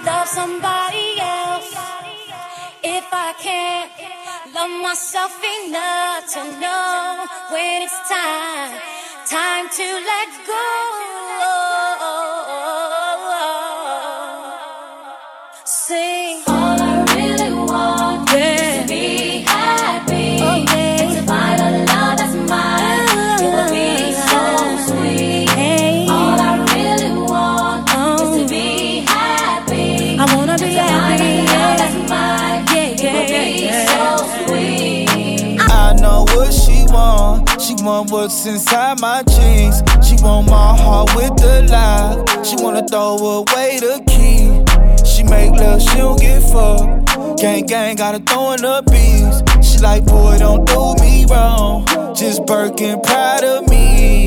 love 0.06 0.28
somebody 0.28 1.08
else 1.20 1.74
if 2.84 3.06
I 3.12 3.34
can't 3.46 3.92
love 4.54 4.74
myself 4.82 5.34
enough 5.58 6.22
to 6.34 6.42
know 6.62 7.26
when 7.52 7.82
it's 7.82 8.00
time, 8.08 8.72
time 9.26 9.70
to 9.78 9.88
let 10.10 10.30
go? 10.48 11.69
Want. 37.84 38.12
What's 38.12 38.46
inside 38.46 39.00
my 39.00 39.24
jeans. 39.24 39.82
She 40.06 40.16
want 40.24 40.50
my 40.50 40.76
heart 40.78 41.16
with 41.16 41.36
the 41.38 41.68
lie. 41.70 42.44
She 42.44 42.56
wanna 42.58 42.88
throw 42.88 43.18
away 43.18 43.80
the 43.80 44.02
key. 44.08 44.50
She 45.06 45.24
make 45.24 45.52
love, 45.52 45.82
she 45.82 45.98
don't 45.98 46.20
get 46.20 46.42
fucked. 46.42 47.40
Gang 47.40 47.66
gang 47.66 47.96
gotta 47.96 48.20
throw 48.20 48.54
in 48.54 48.62
the 48.62 48.84
beats. 48.90 49.68
She 49.68 49.80
like, 49.80 50.06
boy, 50.06 50.38
don't 50.40 50.66
do 50.66 50.96
me 51.04 51.26
wrong. 51.30 51.86
Just 52.16 52.46
Birkin 52.46 53.02
proud 53.02 53.44
of 53.44 53.68
me. 53.70 54.26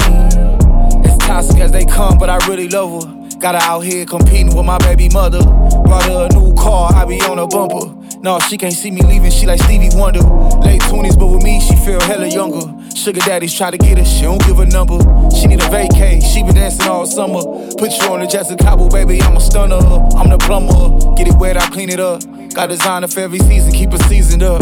Toxic 1.26 1.61
as 1.61 1.73
they 1.73 1.85
come, 1.85 2.19
but 2.19 2.29
I 2.29 2.37
really 2.49 2.69
love 2.69 3.02
her. 3.02 3.38
Got 3.38 3.55
her 3.55 3.61
out 3.62 3.81
here 3.81 4.05
competing 4.07 4.55
with 4.55 4.64
my 4.64 4.79
baby 4.79 5.09
mother. 5.09 5.43
Brought 5.43 6.05
her 6.05 6.29
a 6.31 6.33
new 6.33 6.55
car, 6.55 6.93
I 6.93 7.05
be 7.05 7.21
on 7.23 7.38
a 7.38 7.47
bumper. 7.47 7.93
No, 8.21 8.38
she 8.38 8.57
can't 8.57 8.73
see 8.73 8.91
me 8.91 9.02
leaving, 9.02 9.33
she 9.33 9.47
like 9.47 9.61
Stevie 9.61 9.91
Wonder. 9.95 10.21
Late 10.61 10.81
20s, 10.83 11.19
but 11.19 11.26
with 11.26 11.43
me, 11.43 11.61
she 11.61 11.75
feel 11.76 12.00
hella 12.00 12.29
younger. 12.29 12.73
Sugar 12.95 13.21
daddies 13.21 13.52
try 13.52 13.71
to 13.71 13.79
get 13.79 13.99
her, 13.99 14.05
she 14.05 14.23
don't 14.23 14.41
give 14.47 14.61
a 14.61 14.67
number. 14.67 14.99
She 15.35 15.49
need 15.49 15.61
a 15.61 15.64
vacay, 15.64 16.23
she 16.23 16.43
been 16.45 16.55
dancing 16.55 16.87
all 16.88 17.05
summer. 17.05 17.43
Put 17.79 17.91
you 17.99 18.12
on 18.12 18.21
the 18.21 18.26
Jessica 18.26 18.62
Cabo, 18.62 18.88
baby, 18.88 19.21
I'm 19.23 19.37
a 19.37 19.41
stunner. 19.41 19.75
I'm 19.75 20.31
the 20.31 20.38
plumber, 20.38 21.14
get 21.17 21.26
it 21.26 21.35
wet, 21.35 21.57
I 21.57 21.69
clean 21.71 21.88
it 21.88 21.99
up. 21.99 22.23
Got 22.55 22.69
designer 22.69 23.09
for 23.09 23.21
every 23.21 23.41
season, 23.41 23.73
keep 23.73 23.93
it 23.93 24.02
seasoned 24.02 24.45
up. 24.45 24.61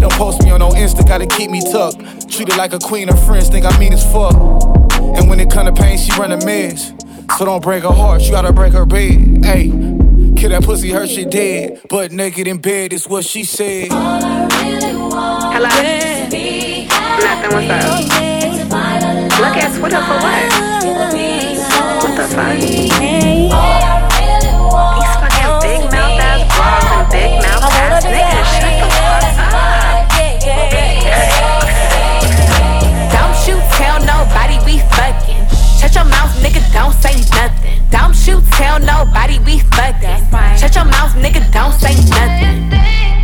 Don't 0.00 0.12
post 0.12 0.42
me 0.42 0.50
on 0.50 0.60
no 0.60 0.70
insta 0.70 1.06
got 1.06 1.18
to 1.18 1.26
keep 1.26 1.50
me 1.50 1.60
tucked. 1.60 1.98
Treat 1.98 2.30
Treated 2.30 2.56
like 2.56 2.72
a 2.72 2.78
queen, 2.78 3.08
her 3.08 3.16
friends 3.16 3.50
think 3.50 3.66
I 3.66 3.78
mean 3.78 3.92
as 3.92 4.10
fuck. 4.10 4.81
And 5.16 5.28
when 5.28 5.40
it 5.40 5.50
come 5.50 5.66
to 5.66 5.72
pain, 5.72 5.98
she 5.98 6.10
run 6.18 6.32
a 6.32 6.44
mess. 6.44 6.92
So 7.38 7.44
don't 7.44 7.62
break 7.62 7.82
her 7.82 7.90
heart, 7.90 8.22
you 8.22 8.30
gotta 8.30 8.52
break 8.52 8.72
her 8.72 8.84
bed. 8.86 9.44
Hey, 9.44 9.68
kill 10.36 10.50
that 10.50 10.62
pussy, 10.64 10.90
her 10.90 11.06
shit 11.06 11.30
dead. 11.30 11.80
But 11.88 12.12
naked 12.12 12.46
in 12.46 12.58
bed 12.58 12.92
is 12.92 13.08
what 13.08 13.24
she 13.24 13.44
said. 13.44 13.88
Hello? 13.90 15.68
Nothing, 17.18 17.52
what's 17.52 17.70
up? 17.70 18.00
Look 19.40 19.56
at 19.56 19.72
split 19.72 19.92
up 19.94 20.04
for 20.04 20.18
what? 20.22 20.52
What 22.02 22.16
the 22.16 22.24
fuck? 22.34 23.81
Don't 36.72 36.94
say 36.94 37.14
nothing. 37.30 37.78
Don't 37.90 38.16
you 38.26 38.40
tell 38.52 38.80
nobody 38.80 39.38
we 39.40 39.60
fucking. 39.76 40.24
Shut 40.58 40.74
your 40.74 40.84
mouth, 40.84 41.12
nigga, 41.14 41.40
don't 41.52 41.72
say 41.72 41.94
nothing. 42.08 42.72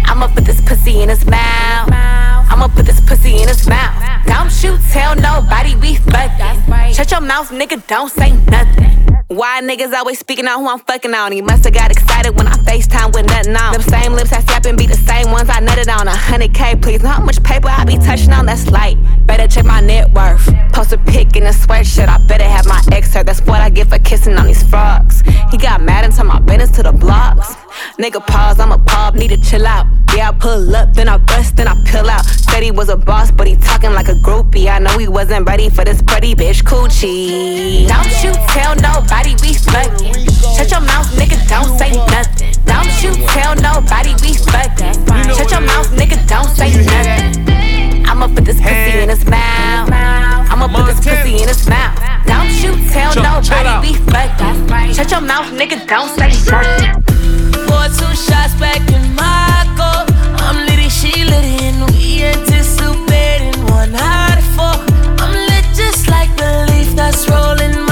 I'ma 0.06 0.28
put 0.28 0.44
this 0.44 0.60
pussy 0.60 1.02
in 1.02 1.08
his 1.08 1.24
mouth. 1.26 1.88
I'ma 1.90 2.68
put 2.68 2.86
this 2.86 3.00
pussy 3.00 3.42
in 3.42 3.48
his 3.48 3.66
mouth. 3.66 3.94
Don't 4.26 4.52
you 4.62 4.78
tell 4.90 5.16
nobody 5.16 5.74
we 5.76 5.96
fucking. 5.96 6.92
Shut 6.92 7.10
your 7.10 7.20
mouth, 7.20 7.50
nigga, 7.50 7.84
don't 7.86 8.10
say 8.10 8.32
nothing. 8.32 9.17
Why 9.28 9.61
niggas 9.61 9.92
always 9.92 10.18
speaking 10.18 10.49
on 10.49 10.61
who 10.61 10.68
I'm 10.70 10.78
fucking 10.78 11.12
on? 11.12 11.32
He 11.32 11.42
musta 11.42 11.70
got 11.70 11.90
excited 11.90 12.35
when 12.35 12.47
I 12.47 12.54
FaceTime 12.64 13.12
with 13.12 13.26
nothing 13.26 13.54
on. 13.56 13.75
Them 13.75 13.82
same 13.82 14.14
lips 14.14 14.32
I 14.32 14.40
slap 14.40 14.64
and 14.64 14.78
be 14.78 14.87
the 14.87 14.97
same 14.97 15.30
ones 15.30 15.50
I 15.50 15.61
nutted 15.61 15.94
on. 15.94 16.08
A 16.08 16.16
hundred 16.16 16.54
K, 16.54 16.75
please. 16.76 17.02
Know 17.02 17.11
how 17.11 17.23
much 17.23 17.42
paper 17.42 17.68
I 17.68 17.85
be 17.85 17.99
touching 17.99 18.32
on? 18.32 18.47
That's 18.47 18.70
light. 18.70 18.97
Better 19.26 19.47
check 19.47 19.66
my 19.66 19.82
net 19.82 20.11
worth. 20.12 20.49
Post 20.73 20.94
a 20.94 20.99
pic 20.99 21.37
in 21.37 21.42
a 21.42 21.50
sweatshirt. 21.50 22.08
I 22.08 22.16
better 22.26 22.44
have 22.44 22.66
my 22.66 22.82
ex 22.90 23.12
hurt. 23.12 23.26
That's 23.26 23.42
what 23.42 23.61
I 23.61 23.68
get 23.68 23.88
for 23.88 23.99
kissing 23.99 24.38
on 24.38 24.47
these 24.47 24.62
frogs. 24.62 25.20
He 25.50 25.58
got 25.58 25.82
mad 25.82 26.06
and 26.06 26.14
told 26.14 26.28
my 26.28 26.38
business 26.38 26.70
to 26.76 26.85
the 26.85 26.92
blogs. 26.92 27.54
Nigga 27.99 28.25
pause, 28.26 28.61
I'm 28.61 28.73
a 28.73 28.78
pub, 28.78 29.14
need 29.14 29.28
to 29.28 29.37
chill 29.37 29.66
out. 29.66 29.87
Yeah, 30.16 30.30
I 30.30 30.32
pull 30.32 30.75
up, 30.75 30.94
then 30.94 31.08
I 31.08 31.18
bust, 31.18 31.56
then 31.56 31.68
I 31.68 31.75
pill 31.85 32.08
out. 32.08 32.25
Said 32.25 32.62
he 32.62 32.70
was 32.70 32.88
a 32.88 32.97
boss, 32.97 33.30
but 33.30 33.47
he 33.47 33.56
talking 33.56 33.92
like 33.92 34.08
a 34.08 34.14
groupie. 34.14 34.68
I 34.68 34.78
know 34.78 34.97
he 34.99 35.08
wasn't 35.08 35.47
ready 35.47 35.68
for 35.68 35.85
this 35.85 36.00
pretty 36.02 36.35
bitch 36.35 36.62
coochie. 36.62 37.87
Don't 37.87 38.25
you 38.25 38.32
tell 38.49 38.75
nobody 38.76 39.35
we 39.42 39.54
fucking. 39.54 40.14
Shut 40.56 40.70
your 40.70 40.80
mouth, 40.80 41.06
nigga, 41.14 41.38
don't 41.49 41.78
say 41.78 41.92
nothing. 42.06 42.52
Don't 42.64 43.02
you 43.02 43.12
tell 43.28 43.54
nobody 43.56 44.14
we 44.23 44.35
fucking. 44.35 44.94
Shut 45.37 45.50
your 45.50 45.61
mouth, 45.61 45.90
nigga, 45.92 46.16
don't 46.26 46.49
say 46.49 46.70
nothing. 46.85 48.06
I'ma 48.06 48.28
put 48.28 48.44
this 48.44 48.61
pussy 48.61 49.00
in 49.02 49.08
his 49.11 49.25
mouth. 49.26 49.90
I'ma 49.92 50.68
put 50.68 50.87
this 50.87 51.04
pussy 51.04 51.42
in 51.42 51.49
his 51.49 51.68
mouth. 51.68 51.99
Don't 52.26 52.50
you 52.62 52.73
tell 52.90 53.14
nobody 53.14 53.88
we 53.88 53.94
fucking. 54.11 54.94
Shut 54.94 55.11
your 55.11 55.20
mouth, 55.20 55.47
nigga, 55.52 55.87
don't 55.87 56.08
say 56.16 56.32
nothing. 56.50 57.67
Pour 57.68 57.87
two 57.98 58.14
shots 58.16 58.54
back 58.58 58.82
in 58.90 59.04
my 59.14 59.64
cup. 59.76 60.08
I'm 60.46 60.56
litty, 60.66 60.88
she 60.88 61.12
litty, 61.25 61.56
and 61.68 61.80
we 61.92 62.25
anticipating 62.25 63.60
one 63.66 63.92
hot 63.92 64.40
four. 64.54 64.76
I'm 65.22 65.32
lit 65.48 65.66
just 65.76 66.08
like 66.08 66.30
the 66.37 66.66
leaf 66.72 66.90
that's 66.96 67.28
rolling 67.28 67.88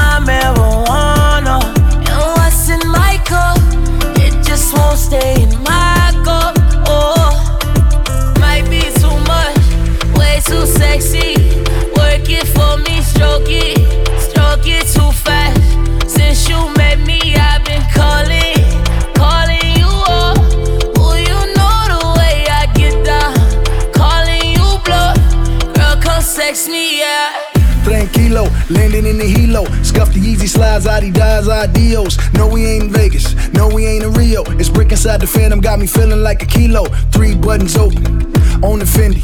me 35.87 35.93
feeling 35.93 36.23
like 36.23 36.43
a 36.43 36.47
kilo. 36.47 36.85
Three 37.13 37.35
buttons 37.35 37.77
open. 37.77 38.35
On 38.65 38.79
the 38.79 38.87
Fendi, 38.87 39.23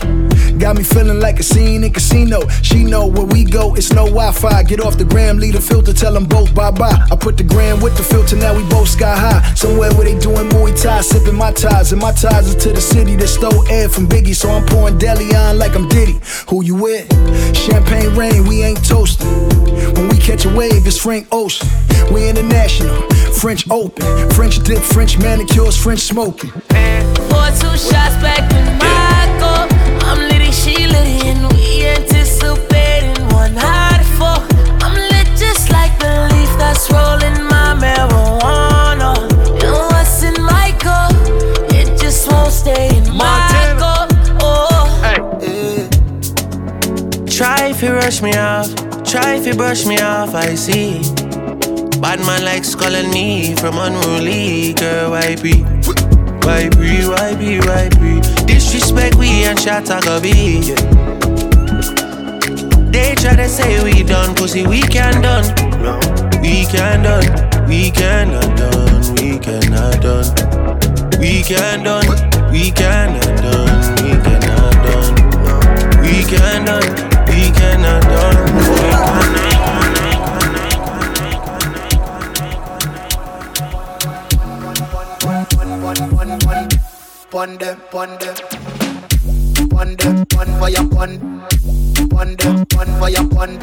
got 0.60 0.76
me 0.76 0.84
feeling 0.84 1.18
like 1.18 1.40
a 1.40 1.42
scene 1.42 1.82
in 1.84 1.92
casino. 1.92 2.46
She 2.62 2.84
know 2.84 3.06
where 3.06 3.24
we 3.24 3.44
go, 3.44 3.74
it's 3.74 3.90
no 3.90 4.04
Wi-Fi. 4.04 4.62
Get 4.64 4.78
off 4.78 4.98
the 4.98 5.06
gram, 5.06 5.38
leave 5.38 5.54
the 5.54 5.60
filter, 5.60 5.94
tell 5.94 6.12
them 6.12 6.26
both 6.26 6.54
bye-bye. 6.54 7.08
I 7.10 7.16
put 7.16 7.38
the 7.38 7.42
gram 7.42 7.80
with 7.80 7.96
the 7.96 8.02
filter, 8.02 8.36
now 8.36 8.54
we 8.54 8.62
both 8.68 8.88
sky 8.88 9.16
high. 9.16 9.54
Somewhere 9.54 9.90
where 9.94 10.04
they 10.04 10.18
doing 10.18 10.50
Muay 10.50 10.80
Thai, 10.80 11.00
sipping 11.00 11.34
my 11.34 11.50
ties, 11.50 11.92
and 11.92 12.00
my 12.00 12.12
ties 12.12 12.54
are 12.54 12.60
to 12.60 12.72
the 12.72 12.80
city 12.80 13.16
that 13.16 13.28
stole 13.28 13.66
air 13.68 13.88
from 13.88 14.06
Biggie. 14.06 14.34
So 14.34 14.50
I'm 14.50 14.66
pouring 14.66 14.98
deli 14.98 15.34
on 15.34 15.58
like 15.58 15.74
I'm 15.74 15.88
Diddy. 15.88 16.20
Who 16.48 16.62
you 16.62 16.76
with? 16.76 17.08
Champagne 17.56 18.14
rain, 18.14 18.46
we 18.46 18.62
ain't 18.62 18.84
toasting. 18.86 19.26
When 19.94 20.08
we 20.08 20.18
catch 20.18 20.44
a 20.44 20.50
wave, 20.50 20.86
it's 20.86 20.98
Frank 20.98 21.26
Ocean. 21.32 21.66
We 22.12 22.28
international, 22.28 23.08
French 23.42 23.68
open, 23.72 24.30
French 24.30 24.62
dip, 24.62 24.78
French 24.78 25.18
manicures, 25.18 25.76
French 25.76 25.98
smoking. 25.98 26.52
Pour 26.52 27.48
two 27.58 27.76
shots 27.76 28.14
back 28.22 28.38
in 28.52 28.78
my 28.78 29.36
cup. 29.40 29.68
I'm 30.04 30.20
litty, 30.28 30.52
she 30.52 30.86
litty, 30.86 31.26
and 31.26 31.52
we 31.52 31.88
anticipating 31.88 33.20
one 33.34 33.56
hot 33.56 34.00
four. 34.16 34.38
I'm 34.80 34.94
lit 34.94 35.26
just 35.36 35.70
like 35.70 35.90
the 35.98 36.28
leaf 36.32 36.56
that's 36.56 36.88
rolling 36.88 37.42
my 37.50 37.74
marijuana. 37.82 39.18
And 39.60 39.72
what's 39.90 40.22
in 40.22 40.40
my 40.40 40.70
cup? 40.78 41.12
It 41.74 41.98
just 42.00 42.30
won't 42.30 42.52
stay 42.52 42.96
in 42.96 43.12
my 43.12 43.74
cup. 43.76 44.08
Oh, 44.40 44.86
Try 47.26 47.70
if 47.70 47.82
you 47.82 47.92
rush 47.92 48.22
me 48.22 48.34
off, 48.34 48.72
try 49.04 49.34
if 49.34 49.48
you 49.48 49.54
brush 49.54 49.84
me 49.84 49.98
off, 49.98 50.32
I 50.32 50.54
see. 50.54 51.21
Bad 52.12 52.26
man 52.26 52.44
like 52.44 52.70
calling 52.76 53.10
me 53.10 53.56
from 53.56 53.78
unruly 53.78 54.74
girl, 54.74 55.12
why 55.12 55.34
be? 55.34 55.62
Why 56.44 56.68
be, 56.68 57.08
why 57.08 57.34
be, 57.34 57.58
why 57.60 57.88
be? 57.88 58.20
Disrespect 58.44 59.14
we 59.16 59.44
and 59.44 59.58
I 59.66 59.98
go 60.02 60.20
be. 60.20 60.60
They 62.92 63.14
try 63.14 63.34
to 63.36 63.48
say 63.48 63.82
we 63.82 64.02
done, 64.02 64.34
pussy 64.34 64.66
we 64.66 64.82
can 64.82 65.22
done. 65.22 65.48
No, 65.80 65.98
we 66.42 66.66
can 66.66 67.02
done, 67.02 67.66
we 67.66 67.90
cannot 67.90 68.58
done, 68.58 69.14
we 69.14 69.38
cannot 69.38 70.02
done. 70.02 70.28
We 71.18 71.42
can 71.42 71.82
done, 71.82 72.04
we 72.52 72.72
cannot 72.72 73.24
done, 73.40 73.51
Pon 87.90 88.08
them, 88.18 88.34
pon 89.70 89.96
them. 89.96 90.24
Pon 90.28 90.36
them, 90.36 90.60
fire, 90.60 90.84
pon. 90.90 91.42
Pon 92.10 92.36
them, 92.36 92.64
pon 92.66 92.88
fire, 93.00 93.24
pon. 93.28 93.58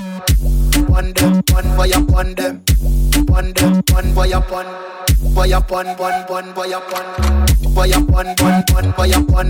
Pon 0.87 1.13
them, 1.13 1.41
pon 1.43 1.65
fire, 1.77 2.01
pon 2.05 2.35
them. 2.35 2.63
Pon 3.27 3.53
them, 3.53 3.81
pon 3.83 4.13
fire, 4.15 4.41
pon. 4.41 4.65
Fire, 5.35 5.61
pon, 5.61 5.95
pon, 5.95 6.25
pon, 6.27 6.53
fire, 6.53 6.81
pon. 6.89 7.05
Fire, 7.75 8.01
pon, 8.05 8.35
pon, 8.35 8.63
pon, 8.67 8.93
fire, 8.93 9.21
pon. 9.23 9.47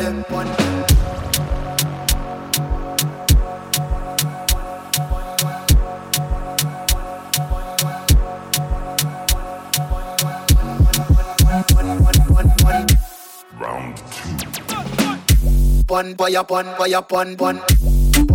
one 17.09 17.35
them. 17.37 17.61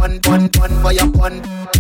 A 0.06 0.20
bun, 0.50 0.82
boy, 0.84 0.98
a 1.00 1.08
bun 1.08 1.75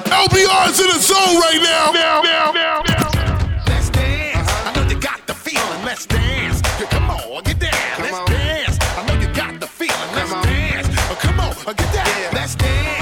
LBR's 0.07 0.79
in 0.79 0.87
the 0.87 0.99
zone 0.99 1.37
right 1.39 1.61
now. 1.61 1.91
now, 1.91 2.21
now, 2.23 2.51
now, 2.51 2.81
now. 2.87 3.63
Let's 3.67 3.89
dance. 3.91 4.49
I 4.65 4.73
know 4.75 4.89
you 4.89 4.99
got 4.99 5.25
the 5.27 5.33
feeling. 5.35 5.85
Let's 5.85 6.05
dance. 6.07 6.61
Come 6.89 7.09
on, 7.11 7.43
get 7.43 7.59
down. 7.59 7.71
Let's 7.99 8.31
dance. 8.31 8.77
I 8.81 9.05
know 9.05 9.21
you 9.21 9.33
got 9.35 9.59
the 9.59 9.67
feeling. 9.67 10.11
Let's 10.15 10.31
dance. 10.31 10.87
Oh, 11.11 11.17
come 11.21 11.39
on, 11.39 11.75
get 11.75 11.93
down. 11.93 12.33
Let's 12.33 12.55
dance. 12.55 12.96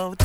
All 0.00 0.06
over. 0.08 0.20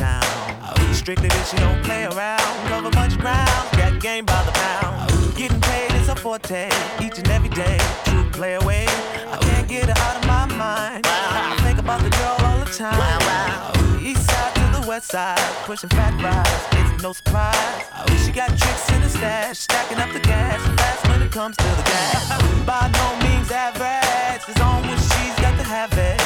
Strictly 0.94 1.30
bitch, 1.30 1.52
she 1.52 1.58
don't 1.58 1.84
play 1.84 2.06
around. 2.06 2.42
Cover 2.70 2.90
much 2.92 3.18
ground. 3.20 3.66
Got 3.78 4.02
game 4.02 4.26
by 4.26 4.42
the 4.44 4.52
pound. 4.52 5.36
Getting 5.36 5.60
paid 5.62 5.92
is 6.00 6.10
a 6.10 6.16
forte, 6.16 6.70
each 7.04 7.18
and 7.18 7.30
every 7.30 7.50
day. 7.50 7.78
True 8.06 8.24
play 8.32 8.56
away, 8.56 8.86
I 8.88 9.38
can't 9.42 9.68
get 9.68 9.86
her 9.86 10.04
out 10.04 10.16
of 10.18 10.28
my 10.28 10.46
mind. 10.56 11.06
I 11.06 11.58
think 11.64 11.80
about 11.80 12.02
the 12.02 12.10
girl 12.10 12.38
all 12.48 12.58
the 12.60 12.72
time. 12.72 14.02
East 14.02 14.24
side 14.30 14.56
to 14.56 14.80
the 14.80 14.88
west 14.88 15.12
side, 15.12 15.38
pushing 15.66 15.90
fat 15.90 16.14
rides, 16.24 16.66
it's 16.72 17.04
no 17.04 17.12
surprise. 17.14 17.84
She 18.26 18.32
got 18.32 18.50
tricks 18.58 18.90
in 18.92 19.02
the 19.02 19.10
stash, 19.10 19.60
stacking 19.60 20.00
up 20.00 20.12
the 20.14 20.22
cash, 20.22 20.62
fast 20.80 21.08
when 21.10 21.22
it 21.22 21.32
comes 21.32 21.58
to 21.58 21.64
the 21.64 21.84
gas. 21.84 22.66
By 22.66 22.90
no 23.00 23.08
means 23.28 23.52
average, 23.52 24.44
as 24.48 24.58
long 24.60 24.86
as 24.86 25.00
she's 25.12 25.36
got 25.44 25.56
to 25.58 25.64
have 25.64 25.92
it. 25.98 26.20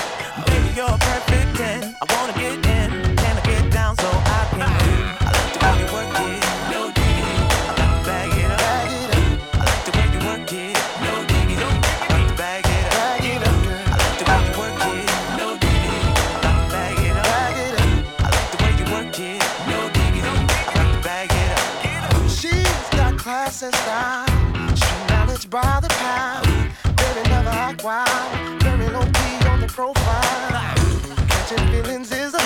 Baby, 0.48 0.70
you're 0.76 0.86
a 0.86 0.98
perfect 0.98 1.58
10. 1.58 1.96
I 2.02 2.06
wanna 2.16 2.34
get 2.34 2.66
in, 2.66 3.09
no 3.98 4.04
up. 4.04 4.52
The 4.52 4.66
She's 22.30 22.90
got 22.92 23.18
class 23.18 23.64
and 23.64 23.74
style. 23.74 24.26
Managed 25.10 25.50
by 25.50 25.80
the 25.82 25.90
pound. 25.90 26.46
Baby 26.96 27.30
never 27.30 27.50
act 27.50 27.84
wild. 27.84 28.62
Very 28.62 28.88
low 28.90 29.02
key 29.02 29.48
on 29.48 29.62
the 29.62 29.68
profile. 29.68 30.52
Catching 31.28 31.68
feelings 31.72 32.12
is 32.12 32.34
a 32.36 32.39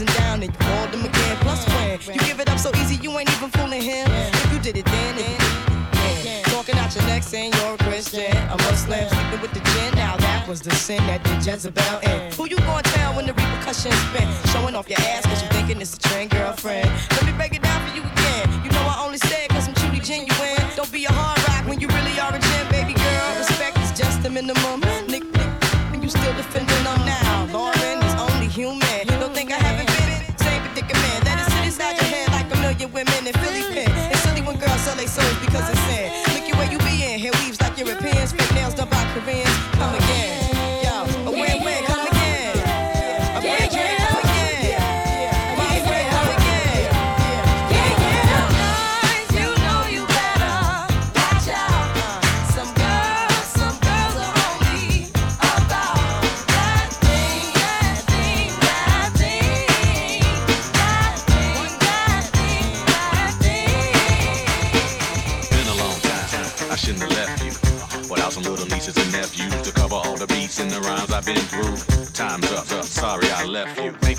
You 0.00 0.06
down 0.06 0.42
and 0.42 0.52
you 0.52 0.58
called 0.58 0.90
him 0.90 1.04
again. 1.04 1.36
Plus 1.38 1.64
when 1.68 2.16
you 2.16 2.22
give 2.22 2.40
it 2.40 2.50
up 2.50 2.58
so 2.58 2.70
easy, 2.82 2.96
you 2.96 3.16
ain't 3.16 3.30
even 3.30 3.48
fooling 3.50 3.80
him. 3.80 4.08
If 4.10 4.52
you 4.52 4.58
did 4.58 4.76
it 4.76 4.84
then, 4.86 5.14
then 5.14 5.38
yeah. 6.24 6.42
Talking 6.50 6.74
out 6.78 6.92
your 6.96 7.04
neck 7.04 7.22
saying 7.22 7.52
you're 7.54 7.74
a 7.74 7.78
Christian, 7.78 8.36
a 8.50 8.56
Muslim, 8.66 9.08
sleeping 9.08 9.40
with 9.40 9.52
the 9.52 9.60
gin. 9.60 9.94
Now 9.94 10.16
that 10.16 10.48
was 10.48 10.62
the 10.62 10.72
sin 10.72 10.98
that 11.06 11.22
did 11.22 11.46
Jezebel 11.46 12.00
in. 12.02 12.32
Who 12.32 12.48
you 12.48 12.56
gonna 12.66 12.82
tell 12.82 13.14
when 13.14 13.26
the 13.26 13.34
repercussions 13.34 13.94
spin? 14.10 14.26
Showing 14.50 14.74
off 14.74 14.88
your 14.88 14.98
ass 14.98 15.26
cause 15.26 15.40
you 15.40 15.48
thinking 15.50 15.80
it's 15.80 15.94
a 15.94 16.00
trend, 16.00 16.30
girlfriend. 16.30 16.90
Let 17.12 17.24
me 17.24 17.32
break 17.32 17.54
it 17.54 17.62
down 17.62 17.78
for 17.86 17.94
you 17.94 18.02
again. 18.02 18.64
You 18.64 18.72
know 18.72 18.82
I 18.82 19.00
only 19.06 19.18
said 19.18 19.48
cause 19.50 19.68
I'm 19.68 19.74
truly 19.74 20.00
genuine. 20.00 20.58
Don't 20.74 20.90
be 20.90 21.04
a 21.04 21.12
hard 21.12 21.38
rock 21.46 21.68
when 21.68 21.78
you 21.78 21.86
really 21.86 22.18
are 22.18 22.34
a 22.34 22.40
gem, 22.40 22.66
baby 22.68 22.94
girl. 22.94 23.38
Respect 23.38 23.78
is 23.78 23.92
just 23.96 24.24
the 24.24 24.30
minimum. 24.30 24.82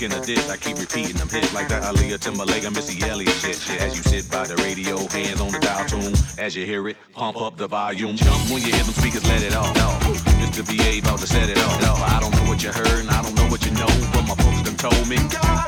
Making 0.06 0.22
a 0.22 0.26
diss, 0.26 0.50
I 0.52 0.58
keep 0.58 0.78
repeating 0.78 1.18
them 1.18 1.30
hits 1.30 1.52
like 1.56 1.68
that 1.70 1.82
Aaliyah 1.82 2.20
Timberlake 2.20 2.62
Missy 2.70 3.02
Elliott 3.10 3.34
shit. 3.42 3.58
As 3.82 3.98
you 3.98 4.04
sit 4.04 4.30
by 4.30 4.46
the 4.46 4.54
radio, 4.62 5.02
hands 5.10 5.42
on 5.42 5.50
the 5.50 5.58
dial 5.58 5.82
tune. 5.90 6.14
As 6.38 6.56
you 6.56 6.64
hear 6.64 6.88
it, 6.90 6.98
pump 7.14 7.42
up 7.42 7.58
the 7.58 7.66
volume. 7.66 8.16
Jump 8.16 8.38
when 8.54 8.62
you 8.62 8.70
hear 8.70 8.86
them 8.86 8.94
speakers, 8.94 9.26
let 9.26 9.42
it 9.42 9.56
off. 9.56 9.74
No, 9.74 9.98
Mr. 10.38 10.62
VA 10.62 11.02
about 11.02 11.18
to 11.22 11.26
set 11.26 11.50
it 11.50 11.58
off. 11.58 11.82
No, 11.82 11.98
I 12.06 12.20
don't 12.22 12.30
know 12.38 12.46
what 12.46 12.62
you 12.62 12.70
heard 12.70 13.02
and 13.02 13.10
I 13.10 13.24
don't 13.24 13.34
know 13.34 13.50
what 13.50 13.66
you 13.66 13.72
know, 13.74 13.90
but 14.14 14.30
my 14.30 14.38
folks 14.38 14.62
done 14.62 14.78
told 14.78 15.10
me. 15.10 15.18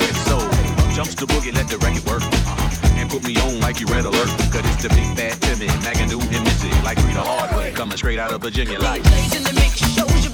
It's 0.05 0.21
so. 0.29 0.37
Jumps 0.93 1.15
the 1.15 1.25
boogie, 1.25 1.49
let 1.55 1.65
the 1.65 1.81
record 1.81 2.05
work. 2.05 2.21
Uh-huh. 2.21 3.01
And 3.01 3.09
put 3.09 3.25
me 3.25 3.33
on 3.41 3.59
like 3.59 3.81
you 3.81 3.87
red 3.87 4.05
alert. 4.05 4.29
Cause 4.53 4.61
it's 4.69 4.85
the 4.85 4.93
big 4.93 5.17
bad 5.17 5.33
Timmy, 5.41 5.65
Magadoo 5.81 6.21
and 6.21 6.43
Missy. 6.45 6.69
Like 6.85 7.01
Rita 7.01 7.25
Hardway, 7.25 7.73
coming 7.73 7.97
straight 7.97 8.19
out 8.19 8.31
of 8.31 8.41
Virginia. 8.41 8.77
Like. 8.77 9.01
in 9.33 9.41
the 9.41 9.53
mix 9.57 9.81
shows 9.97 10.26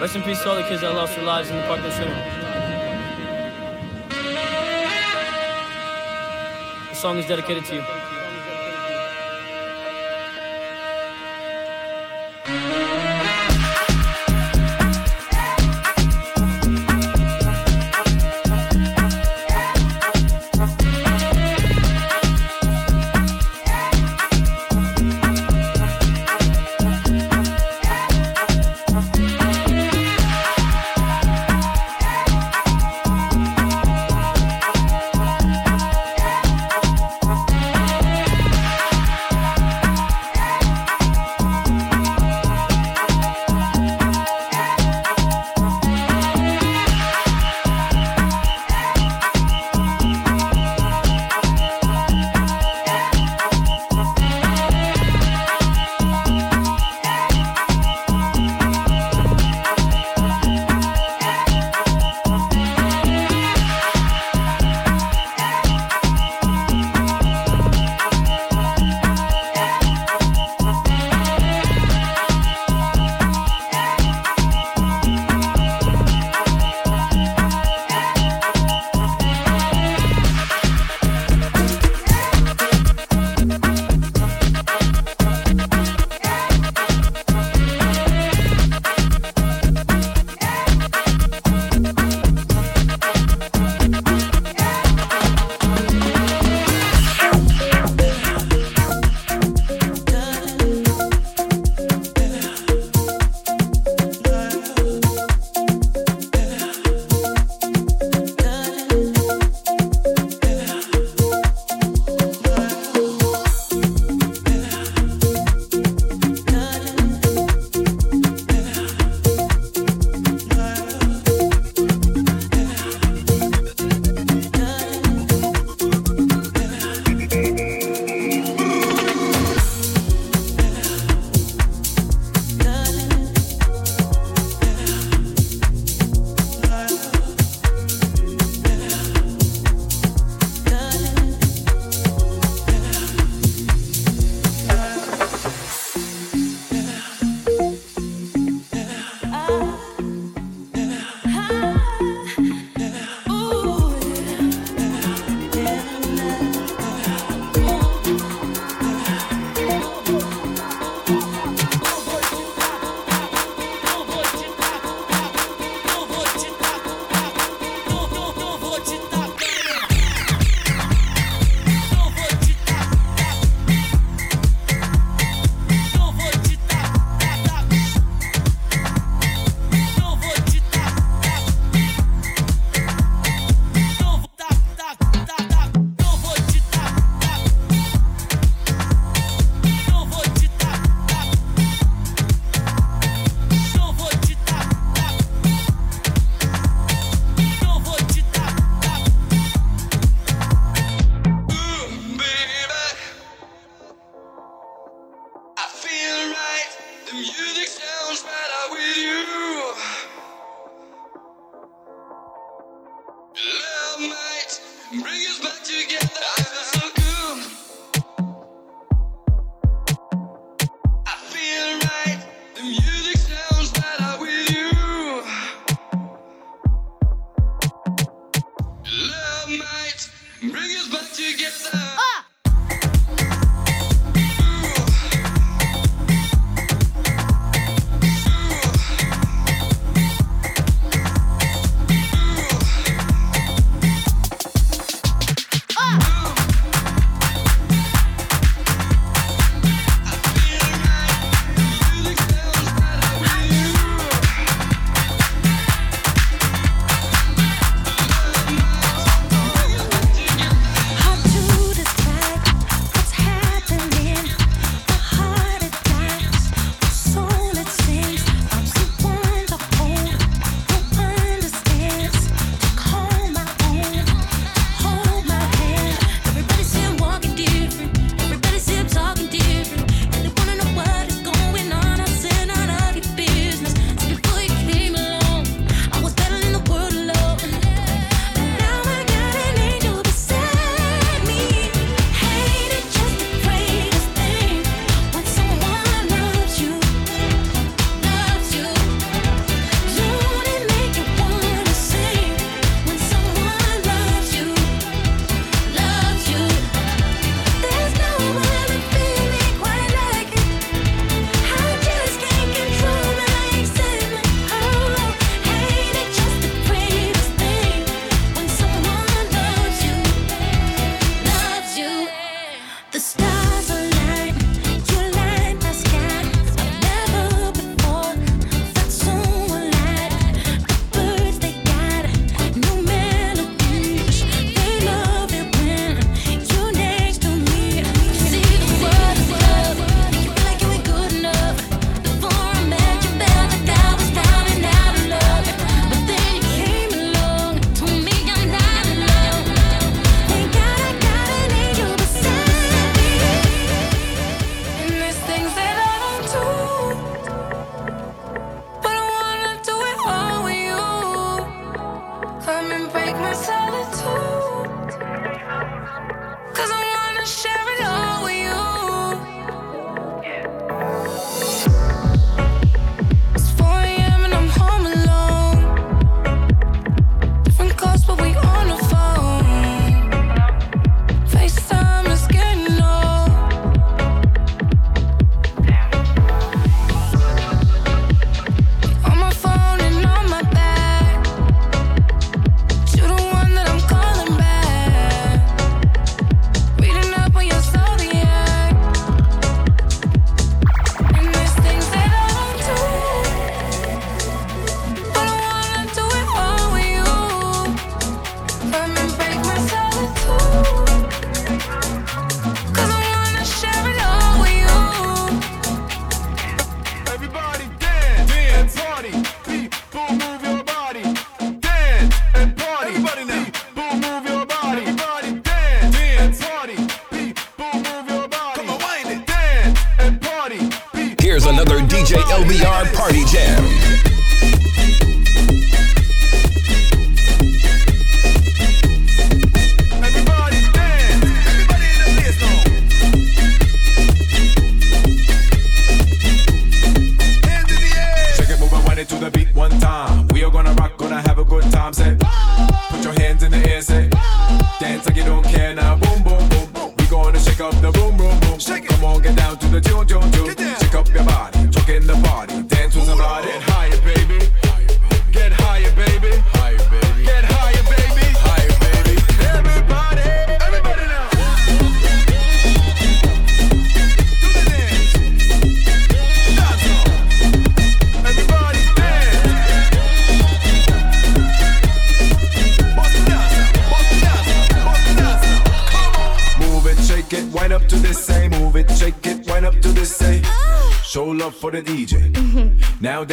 Rest 0.00 0.14
in 0.14 0.22
peace 0.22 0.40
to 0.42 0.50
all 0.50 0.54
the 0.54 0.62
kids 0.62 0.82
that 0.82 0.94
lost 0.94 1.16
their 1.16 1.24
lives 1.24 1.50
in 1.50 1.56
the 1.56 1.62
Parkland 1.62 1.92
shooting. 1.92 2.14
The 6.88 6.94
song 6.94 7.18
is 7.18 7.26
dedicated 7.26 7.64
to 7.64 7.74
you. 7.74 8.17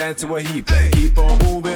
Dance 0.06 0.22
to 0.22 0.28
what 0.28 0.44
he 0.44 0.62
play. 0.62 0.92
Keep 0.92 1.18
on 1.18 1.40
moving, 1.40 1.75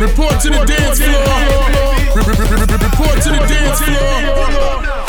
Report 0.00 0.40
to 0.40 0.48
the 0.48 0.64
dance 0.64 0.98
floor. 0.98 2.16
Report 2.16 3.22
to 3.22 3.28
the 3.28 3.44
dance 3.46 3.80
floor. 3.82 4.99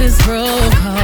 is 0.00 0.16
broke 0.22 0.99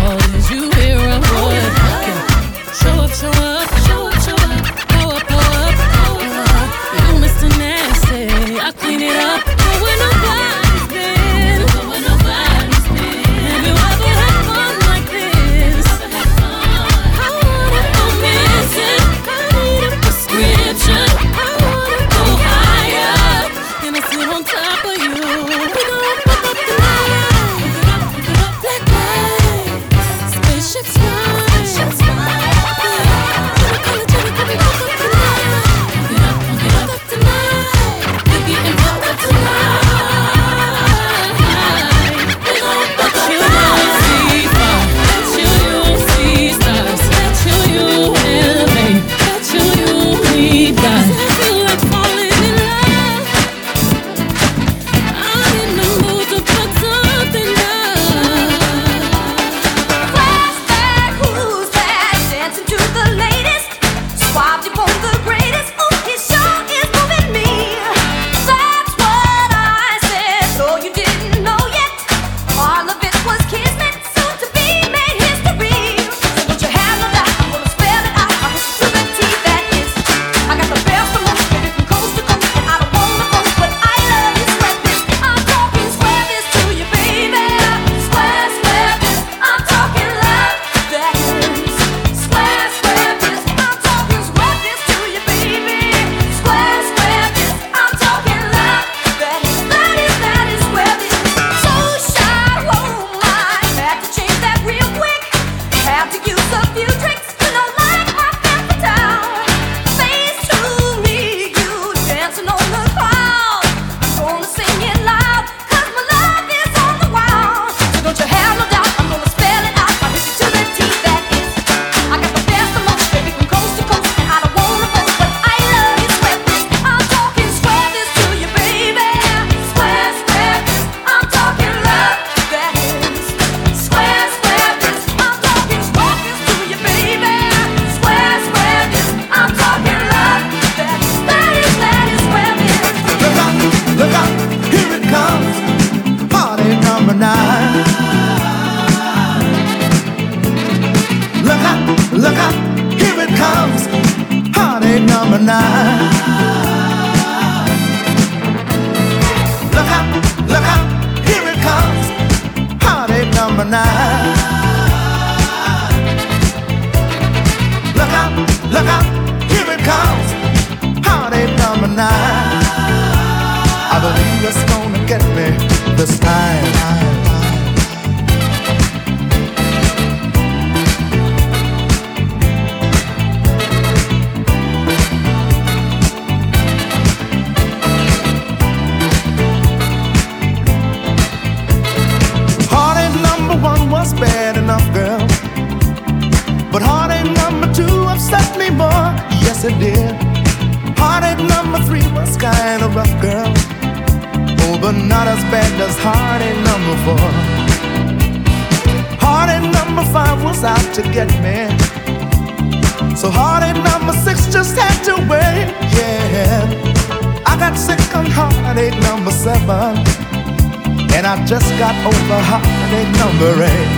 Johnny 222.86 223.02
number 223.18 223.64
eight. 223.64 223.88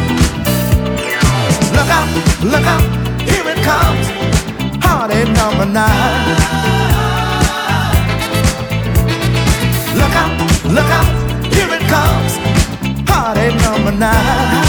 Look 1.76 1.90
out, 1.90 2.08
look 2.42 2.64
out, 2.64 2.82
here 3.20 3.46
it 3.46 3.60
comes, 3.62 4.06
Party 4.82 5.24
number 5.32 5.66
nine. 5.66 6.36
Look 9.94 10.14
out, 10.16 10.32
look 10.72 10.90
out, 10.98 11.08
here 11.52 11.68
it 11.70 11.84
comes, 11.92 12.38
Party 13.04 13.54
number 13.62 13.92
nine. 13.92 14.64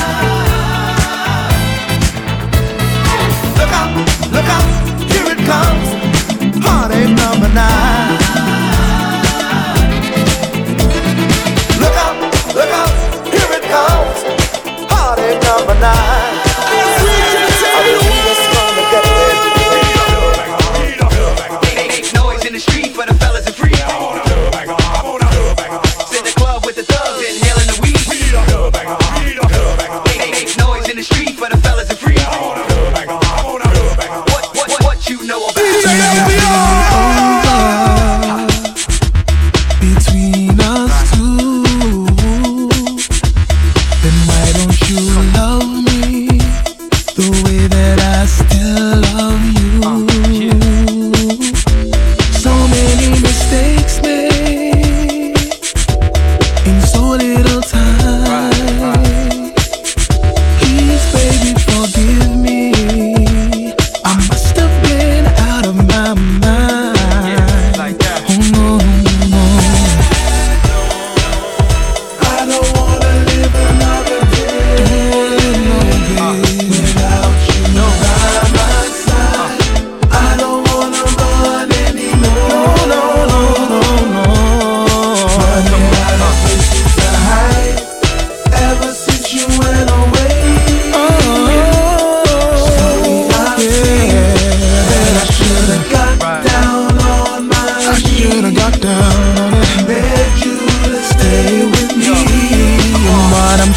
Look 3.55 3.71
out, 3.79 3.91
look 4.33 4.49
out, 4.55 4.67
here 5.11 5.31
it 5.31 5.39
comes, 5.47 6.65
Party 6.65 7.13
number 7.13 7.47
nine. 7.53 7.98
of 15.61 15.69
a 15.69 15.79
night. 15.79 16.38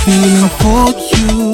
feeling 0.05 0.49
for 0.59 0.89
you. 0.99 1.52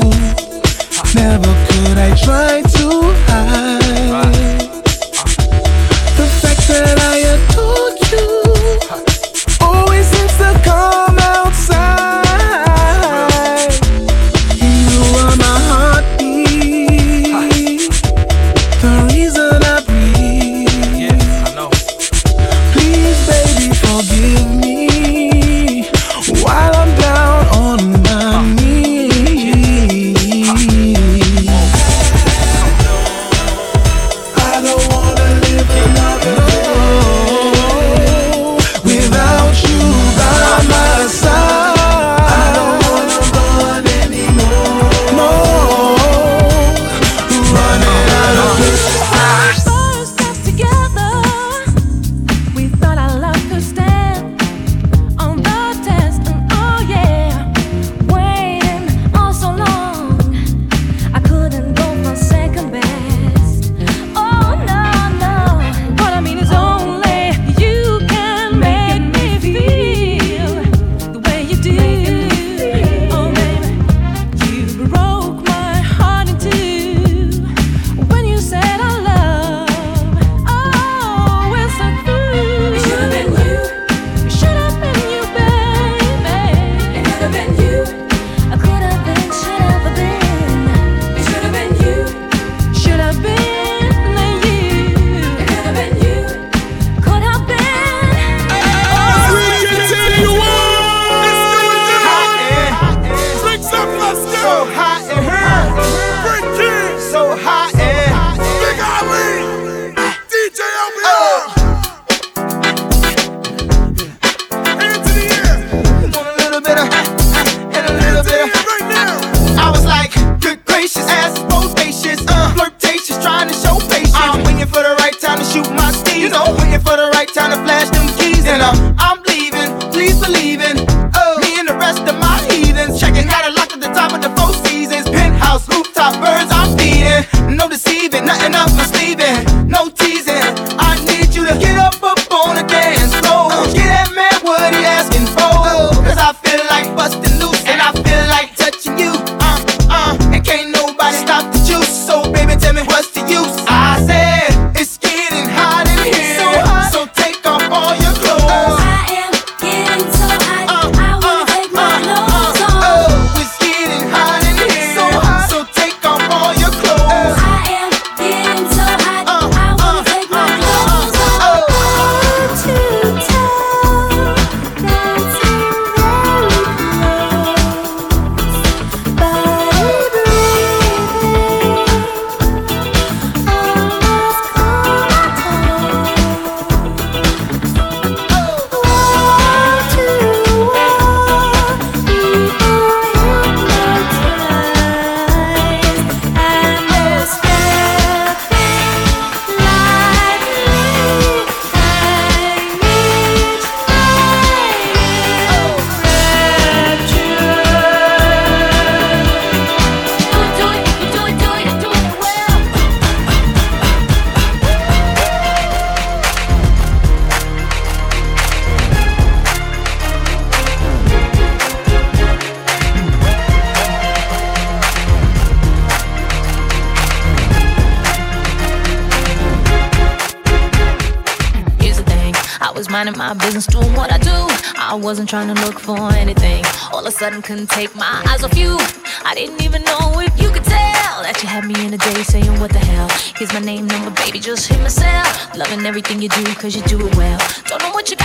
Minding 232.99 233.17
my 233.17 233.33
business, 233.35 233.65
doing 233.67 233.93
what 233.95 234.11
I 234.11 234.19
do. 234.19 234.39
I 234.77 234.93
wasn't 235.01 235.29
trying 235.29 235.55
to 235.55 235.59
look 235.65 235.79
for 235.79 235.97
anything. 236.15 236.65
All 236.93 236.99
of 236.99 237.07
a 237.07 237.13
sudden, 237.13 237.43
couldn't 237.43 237.71
take 237.71 237.95
my 237.95 238.25
eyes 238.27 238.43
off 238.43 238.59
you. 238.59 238.77
I 239.25 239.35
didn't 239.37 239.63
even 239.63 239.85
know 239.85 240.19
if 240.19 240.35
you 240.43 240.51
could 240.51 240.65
tell 240.65 241.23
that 241.23 241.39
you 241.41 241.49
had 241.49 241.65
me 241.65 241.77
in 241.87 241.95
a 241.95 241.99
day 241.99 242.23
saying, 242.25 242.59
What 242.59 242.73
the 242.73 242.81
hell? 242.81 243.09
Here's 243.39 243.53
my 243.53 243.61
name, 243.61 243.87
number, 243.87 244.11
baby, 244.23 244.41
just 244.41 244.67
hit 244.67 244.81
my 244.81 244.89
cell. 244.89 245.27
Loving 245.55 245.87
everything 245.87 246.21
you 246.21 246.29
do, 246.29 246.43
cause 246.57 246.75
you 246.75 246.83
do 246.91 246.99
it 247.07 247.15
well. 247.15 247.39
Don't 247.67 247.83
know 247.83 247.93
what 247.93 248.11
you 248.11 248.17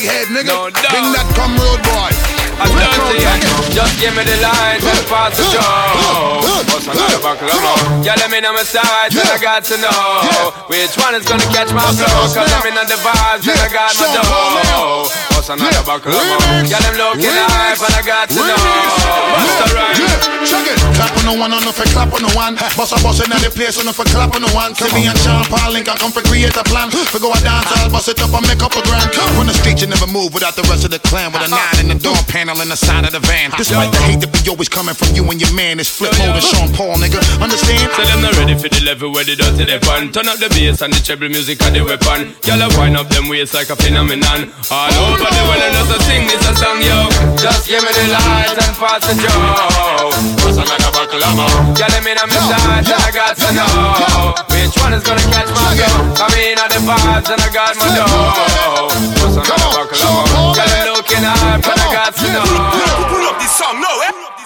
big 0.00 0.08
head, 0.08 0.26
nigga. 0.28 0.52
No 0.56 0.70
doubt. 0.70 0.92
Bring 0.92 1.12
that 1.12 1.28
come 1.36 1.52
road 1.60 1.80
boy. 1.84 2.10
I 2.60 2.64
don't 2.68 3.04
see 3.12 3.20
it. 3.20 3.40
Just 3.72 3.94
give 4.00 4.12
me 4.16 4.24
the 4.24 4.36
light 4.40 4.80
and 4.80 5.04
pass 5.08 5.36
the 5.36 5.44
joe. 5.52 6.40
What's 6.72 6.88
another 6.88 7.20
buckle 7.20 7.48
of 7.48 7.60
more? 7.60 8.04
Yeah, 8.04 8.16
let 8.16 8.30
me 8.30 8.40
know 8.40 8.52
my 8.52 8.64
sides 8.64 9.16
and 9.16 9.28
I 9.28 9.38
got 9.40 9.64
to 9.68 9.76
know 9.76 10.52
which 10.68 10.96
one 10.96 11.14
is 11.14 11.24
gonna 11.28 11.44
catch 11.52 11.72
my 11.72 11.84
flow. 11.92 12.32
Cause 12.32 12.52
I'm 12.52 12.66
in 12.68 12.74
the 12.88 12.98
vibes 13.00 13.48
and 13.48 13.60
I 13.60 13.68
got 13.72 13.92
my 13.96 14.08
dough. 14.16 15.29
Another 15.50 15.82
buckle 15.82 16.14
of 16.14 16.22
more? 16.22 16.62
Yeah, 16.62 16.78
them 16.78 16.94
looking 16.94 17.26
hype 17.26 17.82
and 17.82 17.94
I 17.98 18.02
got 18.06 18.30
to 18.30 18.38
know. 18.38 18.54
The? 18.54 19.82
Yeah, 19.98 20.46
check 20.46 20.62
it. 20.62 20.78
Clap 20.94 21.10
on 21.18 21.24
no 21.26 21.34
one, 21.34 21.50
on 21.50 21.66
no 21.66 21.74
for 21.74 21.82
clap 21.90 22.14
on 22.14 22.22
no 22.22 22.30
one. 22.38 22.54
Boss 22.78 22.94
a 22.94 23.02
boss 23.02 23.18
in 23.18 23.26
the 23.34 23.50
place, 23.50 23.74
on 23.74 23.90
no 23.90 23.92
for 23.92 24.06
clap 24.14 24.30
on 24.38 24.46
no 24.46 24.50
one. 24.54 24.78
See 24.78 24.86
me 24.94 25.10
and 25.10 25.18
Sean 25.18 25.42
Paul 25.50 25.74
link, 25.74 25.90
I 25.90 25.98
come 25.98 26.14
for 26.14 26.22
create 26.22 26.54
a 26.54 26.62
plan. 26.62 26.94
For 27.10 27.18
go 27.18 27.34
a 27.34 27.38
dance, 27.42 27.66
I'll 27.82 27.90
bust 27.90 28.06
it 28.06 28.22
up 28.22 28.30
and 28.30 28.46
make 28.46 28.62
up 28.62 28.78
a 28.78 28.82
grand. 28.86 29.10
On 29.42 29.46
the 29.50 29.56
street, 29.58 29.82
you 29.82 29.90
never 29.90 30.06
move 30.06 30.30
without 30.30 30.54
the 30.54 30.62
rest 30.70 30.86
of 30.86 30.94
the 30.94 31.02
clan. 31.02 31.34
With 31.34 31.42
a 31.42 31.50
uh-huh. 31.50 31.82
nine 31.82 31.90
in 31.90 31.98
the 31.98 31.98
door 31.98 32.18
panel 32.30 32.62
in 32.62 32.70
the 32.70 32.78
side 32.78 33.02
of 33.02 33.10
the 33.10 33.22
van. 33.26 33.50
Despite 33.58 33.90
the 33.90 33.98
hate 34.06 34.22
that 34.22 34.30
be 34.30 34.46
always 34.46 34.70
coming 34.70 34.94
from 34.94 35.18
you 35.18 35.26
and 35.26 35.42
your 35.42 35.50
man, 35.50 35.82
it's 35.82 35.90
Flipmode 35.90 36.38
and 36.38 36.46
Sean 36.46 36.70
Paul, 36.70 36.94
nigga. 37.02 37.18
Understand? 37.42 37.90
Tell 37.90 38.06
them 38.06 38.22
not 38.22 38.38
ready 38.38 38.54
for 38.54 38.70
the 38.70 38.86
level 38.86 39.10
where 39.10 39.26
they 39.26 39.34
dirty 39.34 39.66
they 39.66 39.82
fun. 39.82 40.14
Turn 40.14 40.30
up 40.30 40.38
the 40.38 40.46
bass 40.54 40.78
and 40.78 40.94
the 40.94 41.02
treble 41.02 41.26
music 41.26 41.58
and 41.66 41.74
the 41.74 41.82
weapon. 41.82 42.38
Y'all 42.46 42.62
wind 42.78 42.94
up 42.94 43.10
them 43.10 43.26
waist 43.26 43.50
like 43.58 43.70
a 43.70 43.76
phenomenon. 43.76 44.52
All 44.70 44.94
over 45.10 45.26
the 45.26 45.39
world 45.46 45.62
and 45.62 45.74
just 45.74 46.04
sing 46.06 46.24
this 46.26 46.42
a 46.48 46.52
song, 46.56 46.80
yo. 46.82 47.08
Just 47.40 47.68
give 47.68 47.82
me 47.82 47.92
the 47.92 48.06
light 48.12 48.56
and 48.56 48.74
pass 48.76 49.04
the 49.06 49.14
joe. 49.16 50.10
What's 50.44 50.58
another 50.58 50.90
buckle 50.92 51.22
of 51.22 51.34
more? 51.36 51.48
Y'all 51.76 51.90
let 51.92 52.02
me 52.04 52.12
know 52.16 52.26
my 52.28 52.40
side 52.50 52.84
and 52.84 53.00
I 53.00 53.10
got 53.14 53.34
to 53.36 53.48
know 53.54 54.34
which 54.52 54.74
one 54.82 54.92
is 54.92 55.04
gonna 55.04 55.24
catch 55.32 55.50
my 55.52 55.72
go. 55.78 55.88
I'm 56.20 56.34
in 56.36 56.58
on 56.58 56.68
the 56.68 56.80
vibes 56.84 57.28
and 57.32 57.40
I 57.40 57.48
got 57.52 57.72
my 57.80 57.88
dough. 57.96 58.88
What's 59.22 59.36
another 59.40 59.70
buckle 59.72 60.00
of 60.00 60.12
more? 60.34 60.52
Y'all 60.56 60.68
them 60.68 60.92
looking 60.96 61.24
hype 61.24 61.64
and 61.64 61.80
I 61.80 61.86
got 61.94 62.12
to 62.16 62.26
know. 62.28 62.44
Pull 63.08 63.24
up 63.28 63.36
this 63.40 63.52
song, 63.56 63.80
no, 63.80 63.92
eh? 64.08 64.39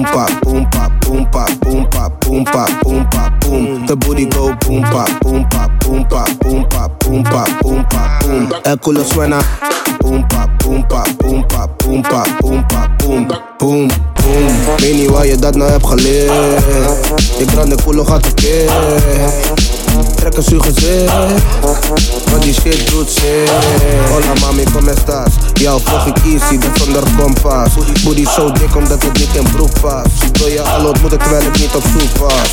boom 0.00 0.12
pop, 0.12 0.40
boom 0.42 0.70
pop, 0.70 0.92
boom 1.00 1.30
pop, 1.30 1.50
boom 1.60 1.86
pop, 1.90 2.20
boom 2.20 2.44
pop, 2.44 2.70
boom 2.82 3.08
pop, 3.10 3.40
boom. 3.40 3.86
The 3.86 3.96
booty 3.96 4.26
go 4.26 4.54
boom 4.60 4.82
pop, 4.82 5.08
boom 5.20 5.48
pop, 5.48 5.70
boom 5.80 6.06
pop, 6.06 6.28
boom 6.40 6.68
pop, 6.68 6.98
boom 7.00 7.22
pop, 7.24 7.50
boom 7.60 7.84
pop, 7.84 8.20
boom. 8.22 8.48
El 8.64 8.78
culo 8.78 9.04
suena, 9.04 9.40
boom 10.00 10.26
pop, 10.28 10.50
boom 10.58 10.86
pop, 10.86 11.06
boom 11.18 11.44
pop, 11.46 11.78
boom 11.78 12.02
pop, 12.02 12.28
boom 12.40 12.66
pop, 12.66 12.88
boom, 12.98 13.28
boom. 13.58 13.88
boom. 14.18 14.76
Weet 14.76 14.94
niet 14.94 15.10
waar 15.10 15.26
je 15.26 15.36
dat 15.36 15.54
nou 15.56 15.70
hebt 15.70 15.86
geleerd. 15.86 16.32
Je 17.38 17.44
brandende 17.44 17.82
koelo 17.82 18.04
gaat 18.04 18.26
verkeerd. 18.26 18.72
Trek 20.16 20.36
een 20.36 20.42
zuur 20.42 20.60
gezicht. 20.60 21.12
Want 22.30 22.42
die 22.42 22.54
shit 22.54 22.90
doet 22.90 23.10
zeer 23.10 23.50
Hola 24.10 24.34
mami, 24.40 24.64
como 24.72 24.90
estás? 24.90 25.32
Jou 25.52 25.80
volg 25.84 26.06
ik 26.06 26.16
easy, 26.24 26.58
ben 26.58 26.70
zonder 26.74 27.02
kompas. 27.16 27.72
Booty 28.04 28.24
zo 28.24 28.52
dik 28.52 28.76
omdat 28.76 29.02
het 29.02 29.18
niet 29.18 29.36
in 29.36 29.50
broek 29.52 29.80
past. 29.80 30.38
Wil 30.38 30.46
je 30.46 30.62
al 30.62 30.86
ontmoeten 30.86 31.18
terwijl 31.18 31.46
ik 31.46 31.58
niet 31.58 31.74
op 31.74 31.82
zoek 31.82 32.16
was 32.16 32.50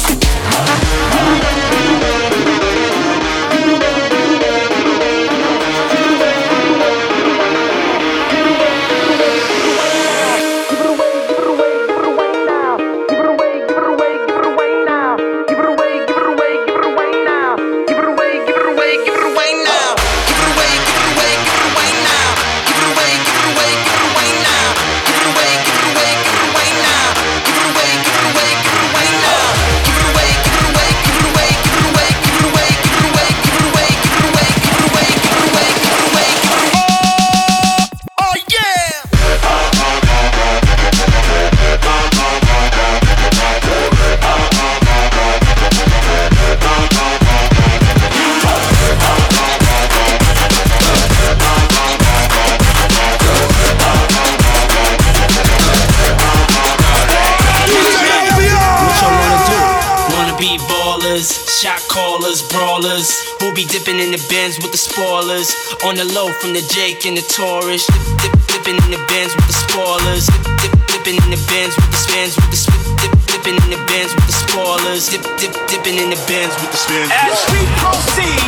be 63.57 63.65
dipping 63.65 63.97
in 63.97 64.13
the 64.13 64.21
Benz 64.29 64.61
with 64.61 64.69
the 64.69 64.77
spoilers? 64.77 65.49
On 65.81 65.97
the 65.97 66.05
low 66.13 66.29
from 66.37 66.53
the 66.53 66.61
Jake 66.69 67.09
and 67.09 67.17
the 67.17 67.25
Taurus. 67.25 67.81
Dip, 67.89 68.05
dip, 68.21 68.33
dipping 68.53 68.77
in 68.85 68.93
the 68.93 69.01
Benz 69.09 69.33
with 69.33 69.49
the 69.49 69.57
spoilers. 69.65 70.29
Dip, 70.29 70.45
dip, 70.61 70.73
dipping 70.93 71.17
in 71.25 71.33
the 71.33 71.41
Benz 71.49 71.73
with 71.73 71.89
the 71.89 71.97
spins 71.97 72.37
with 72.37 72.53
the 72.53 72.59
spin. 72.61 72.77
Dip, 73.01 73.13
dipping 73.33 73.57
in 73.65 73.69
the 73.73 73.81
Benz 73.89 74.13
with 74.13 74.29
the 74.29 74.37
spoilers. 74.45 75.09
Dip, 75.09 75.25
dip, 75.41 75.57
dipping 75.73 75.97
in 75.97 76.13
the 76.13 76.21
Benz 76.29 76.53
with 76.61 76.69
the 76.69 76.77
spins. 76.77 77.09
As 77.09 77.41
we 77.49 77.65
proceed 77.81 78.45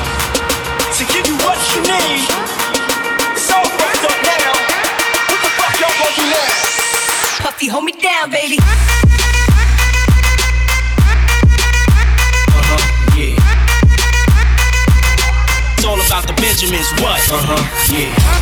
to 0.94 1.04
give 1.10 1.26
you 1.26 1.42
what 1.42 1.58
you 1.74 1.82
need, 1.90 2.30
it's 3.34 3.50
all 3.50 3.66
wrapped 3.66 4.06
up 4.06 4.14
now. 4.14 4.54
What 5.26 5.42
the 5.42 5.52
fuck 5.58 5.74
y'all 5.82 5.90
gonna 5.90 6.22
do 6.22 6.26
now? 6.30 7.50
Puffy, 7.50 7.66
hold 7.66 7.90
me 7.90 7.98
down, 7.98 8.30
baby. 8.30 8.62
About 16.10 16.26
the 16.26 16.34
Benjamins, 16.42 16.90
what? 17.02 17.22
Uh-huh, 17.30 17.94
yeah. 17.94 18.39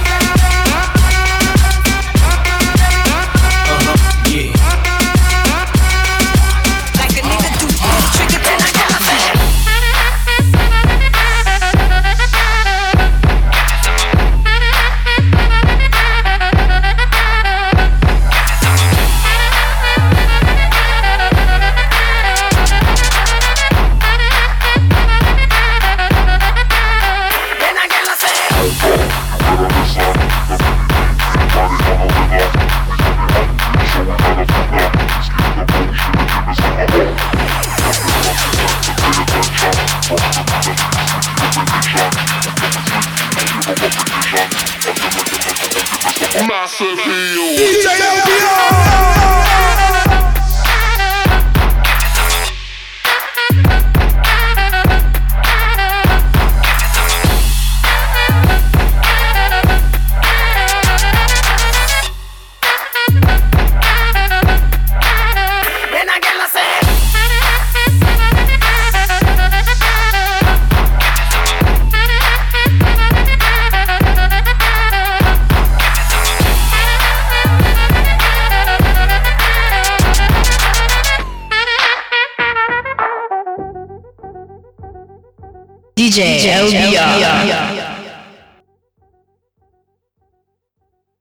Massive 46.48 46.98
DJ 46.98 47.84
Then 48.00 49.27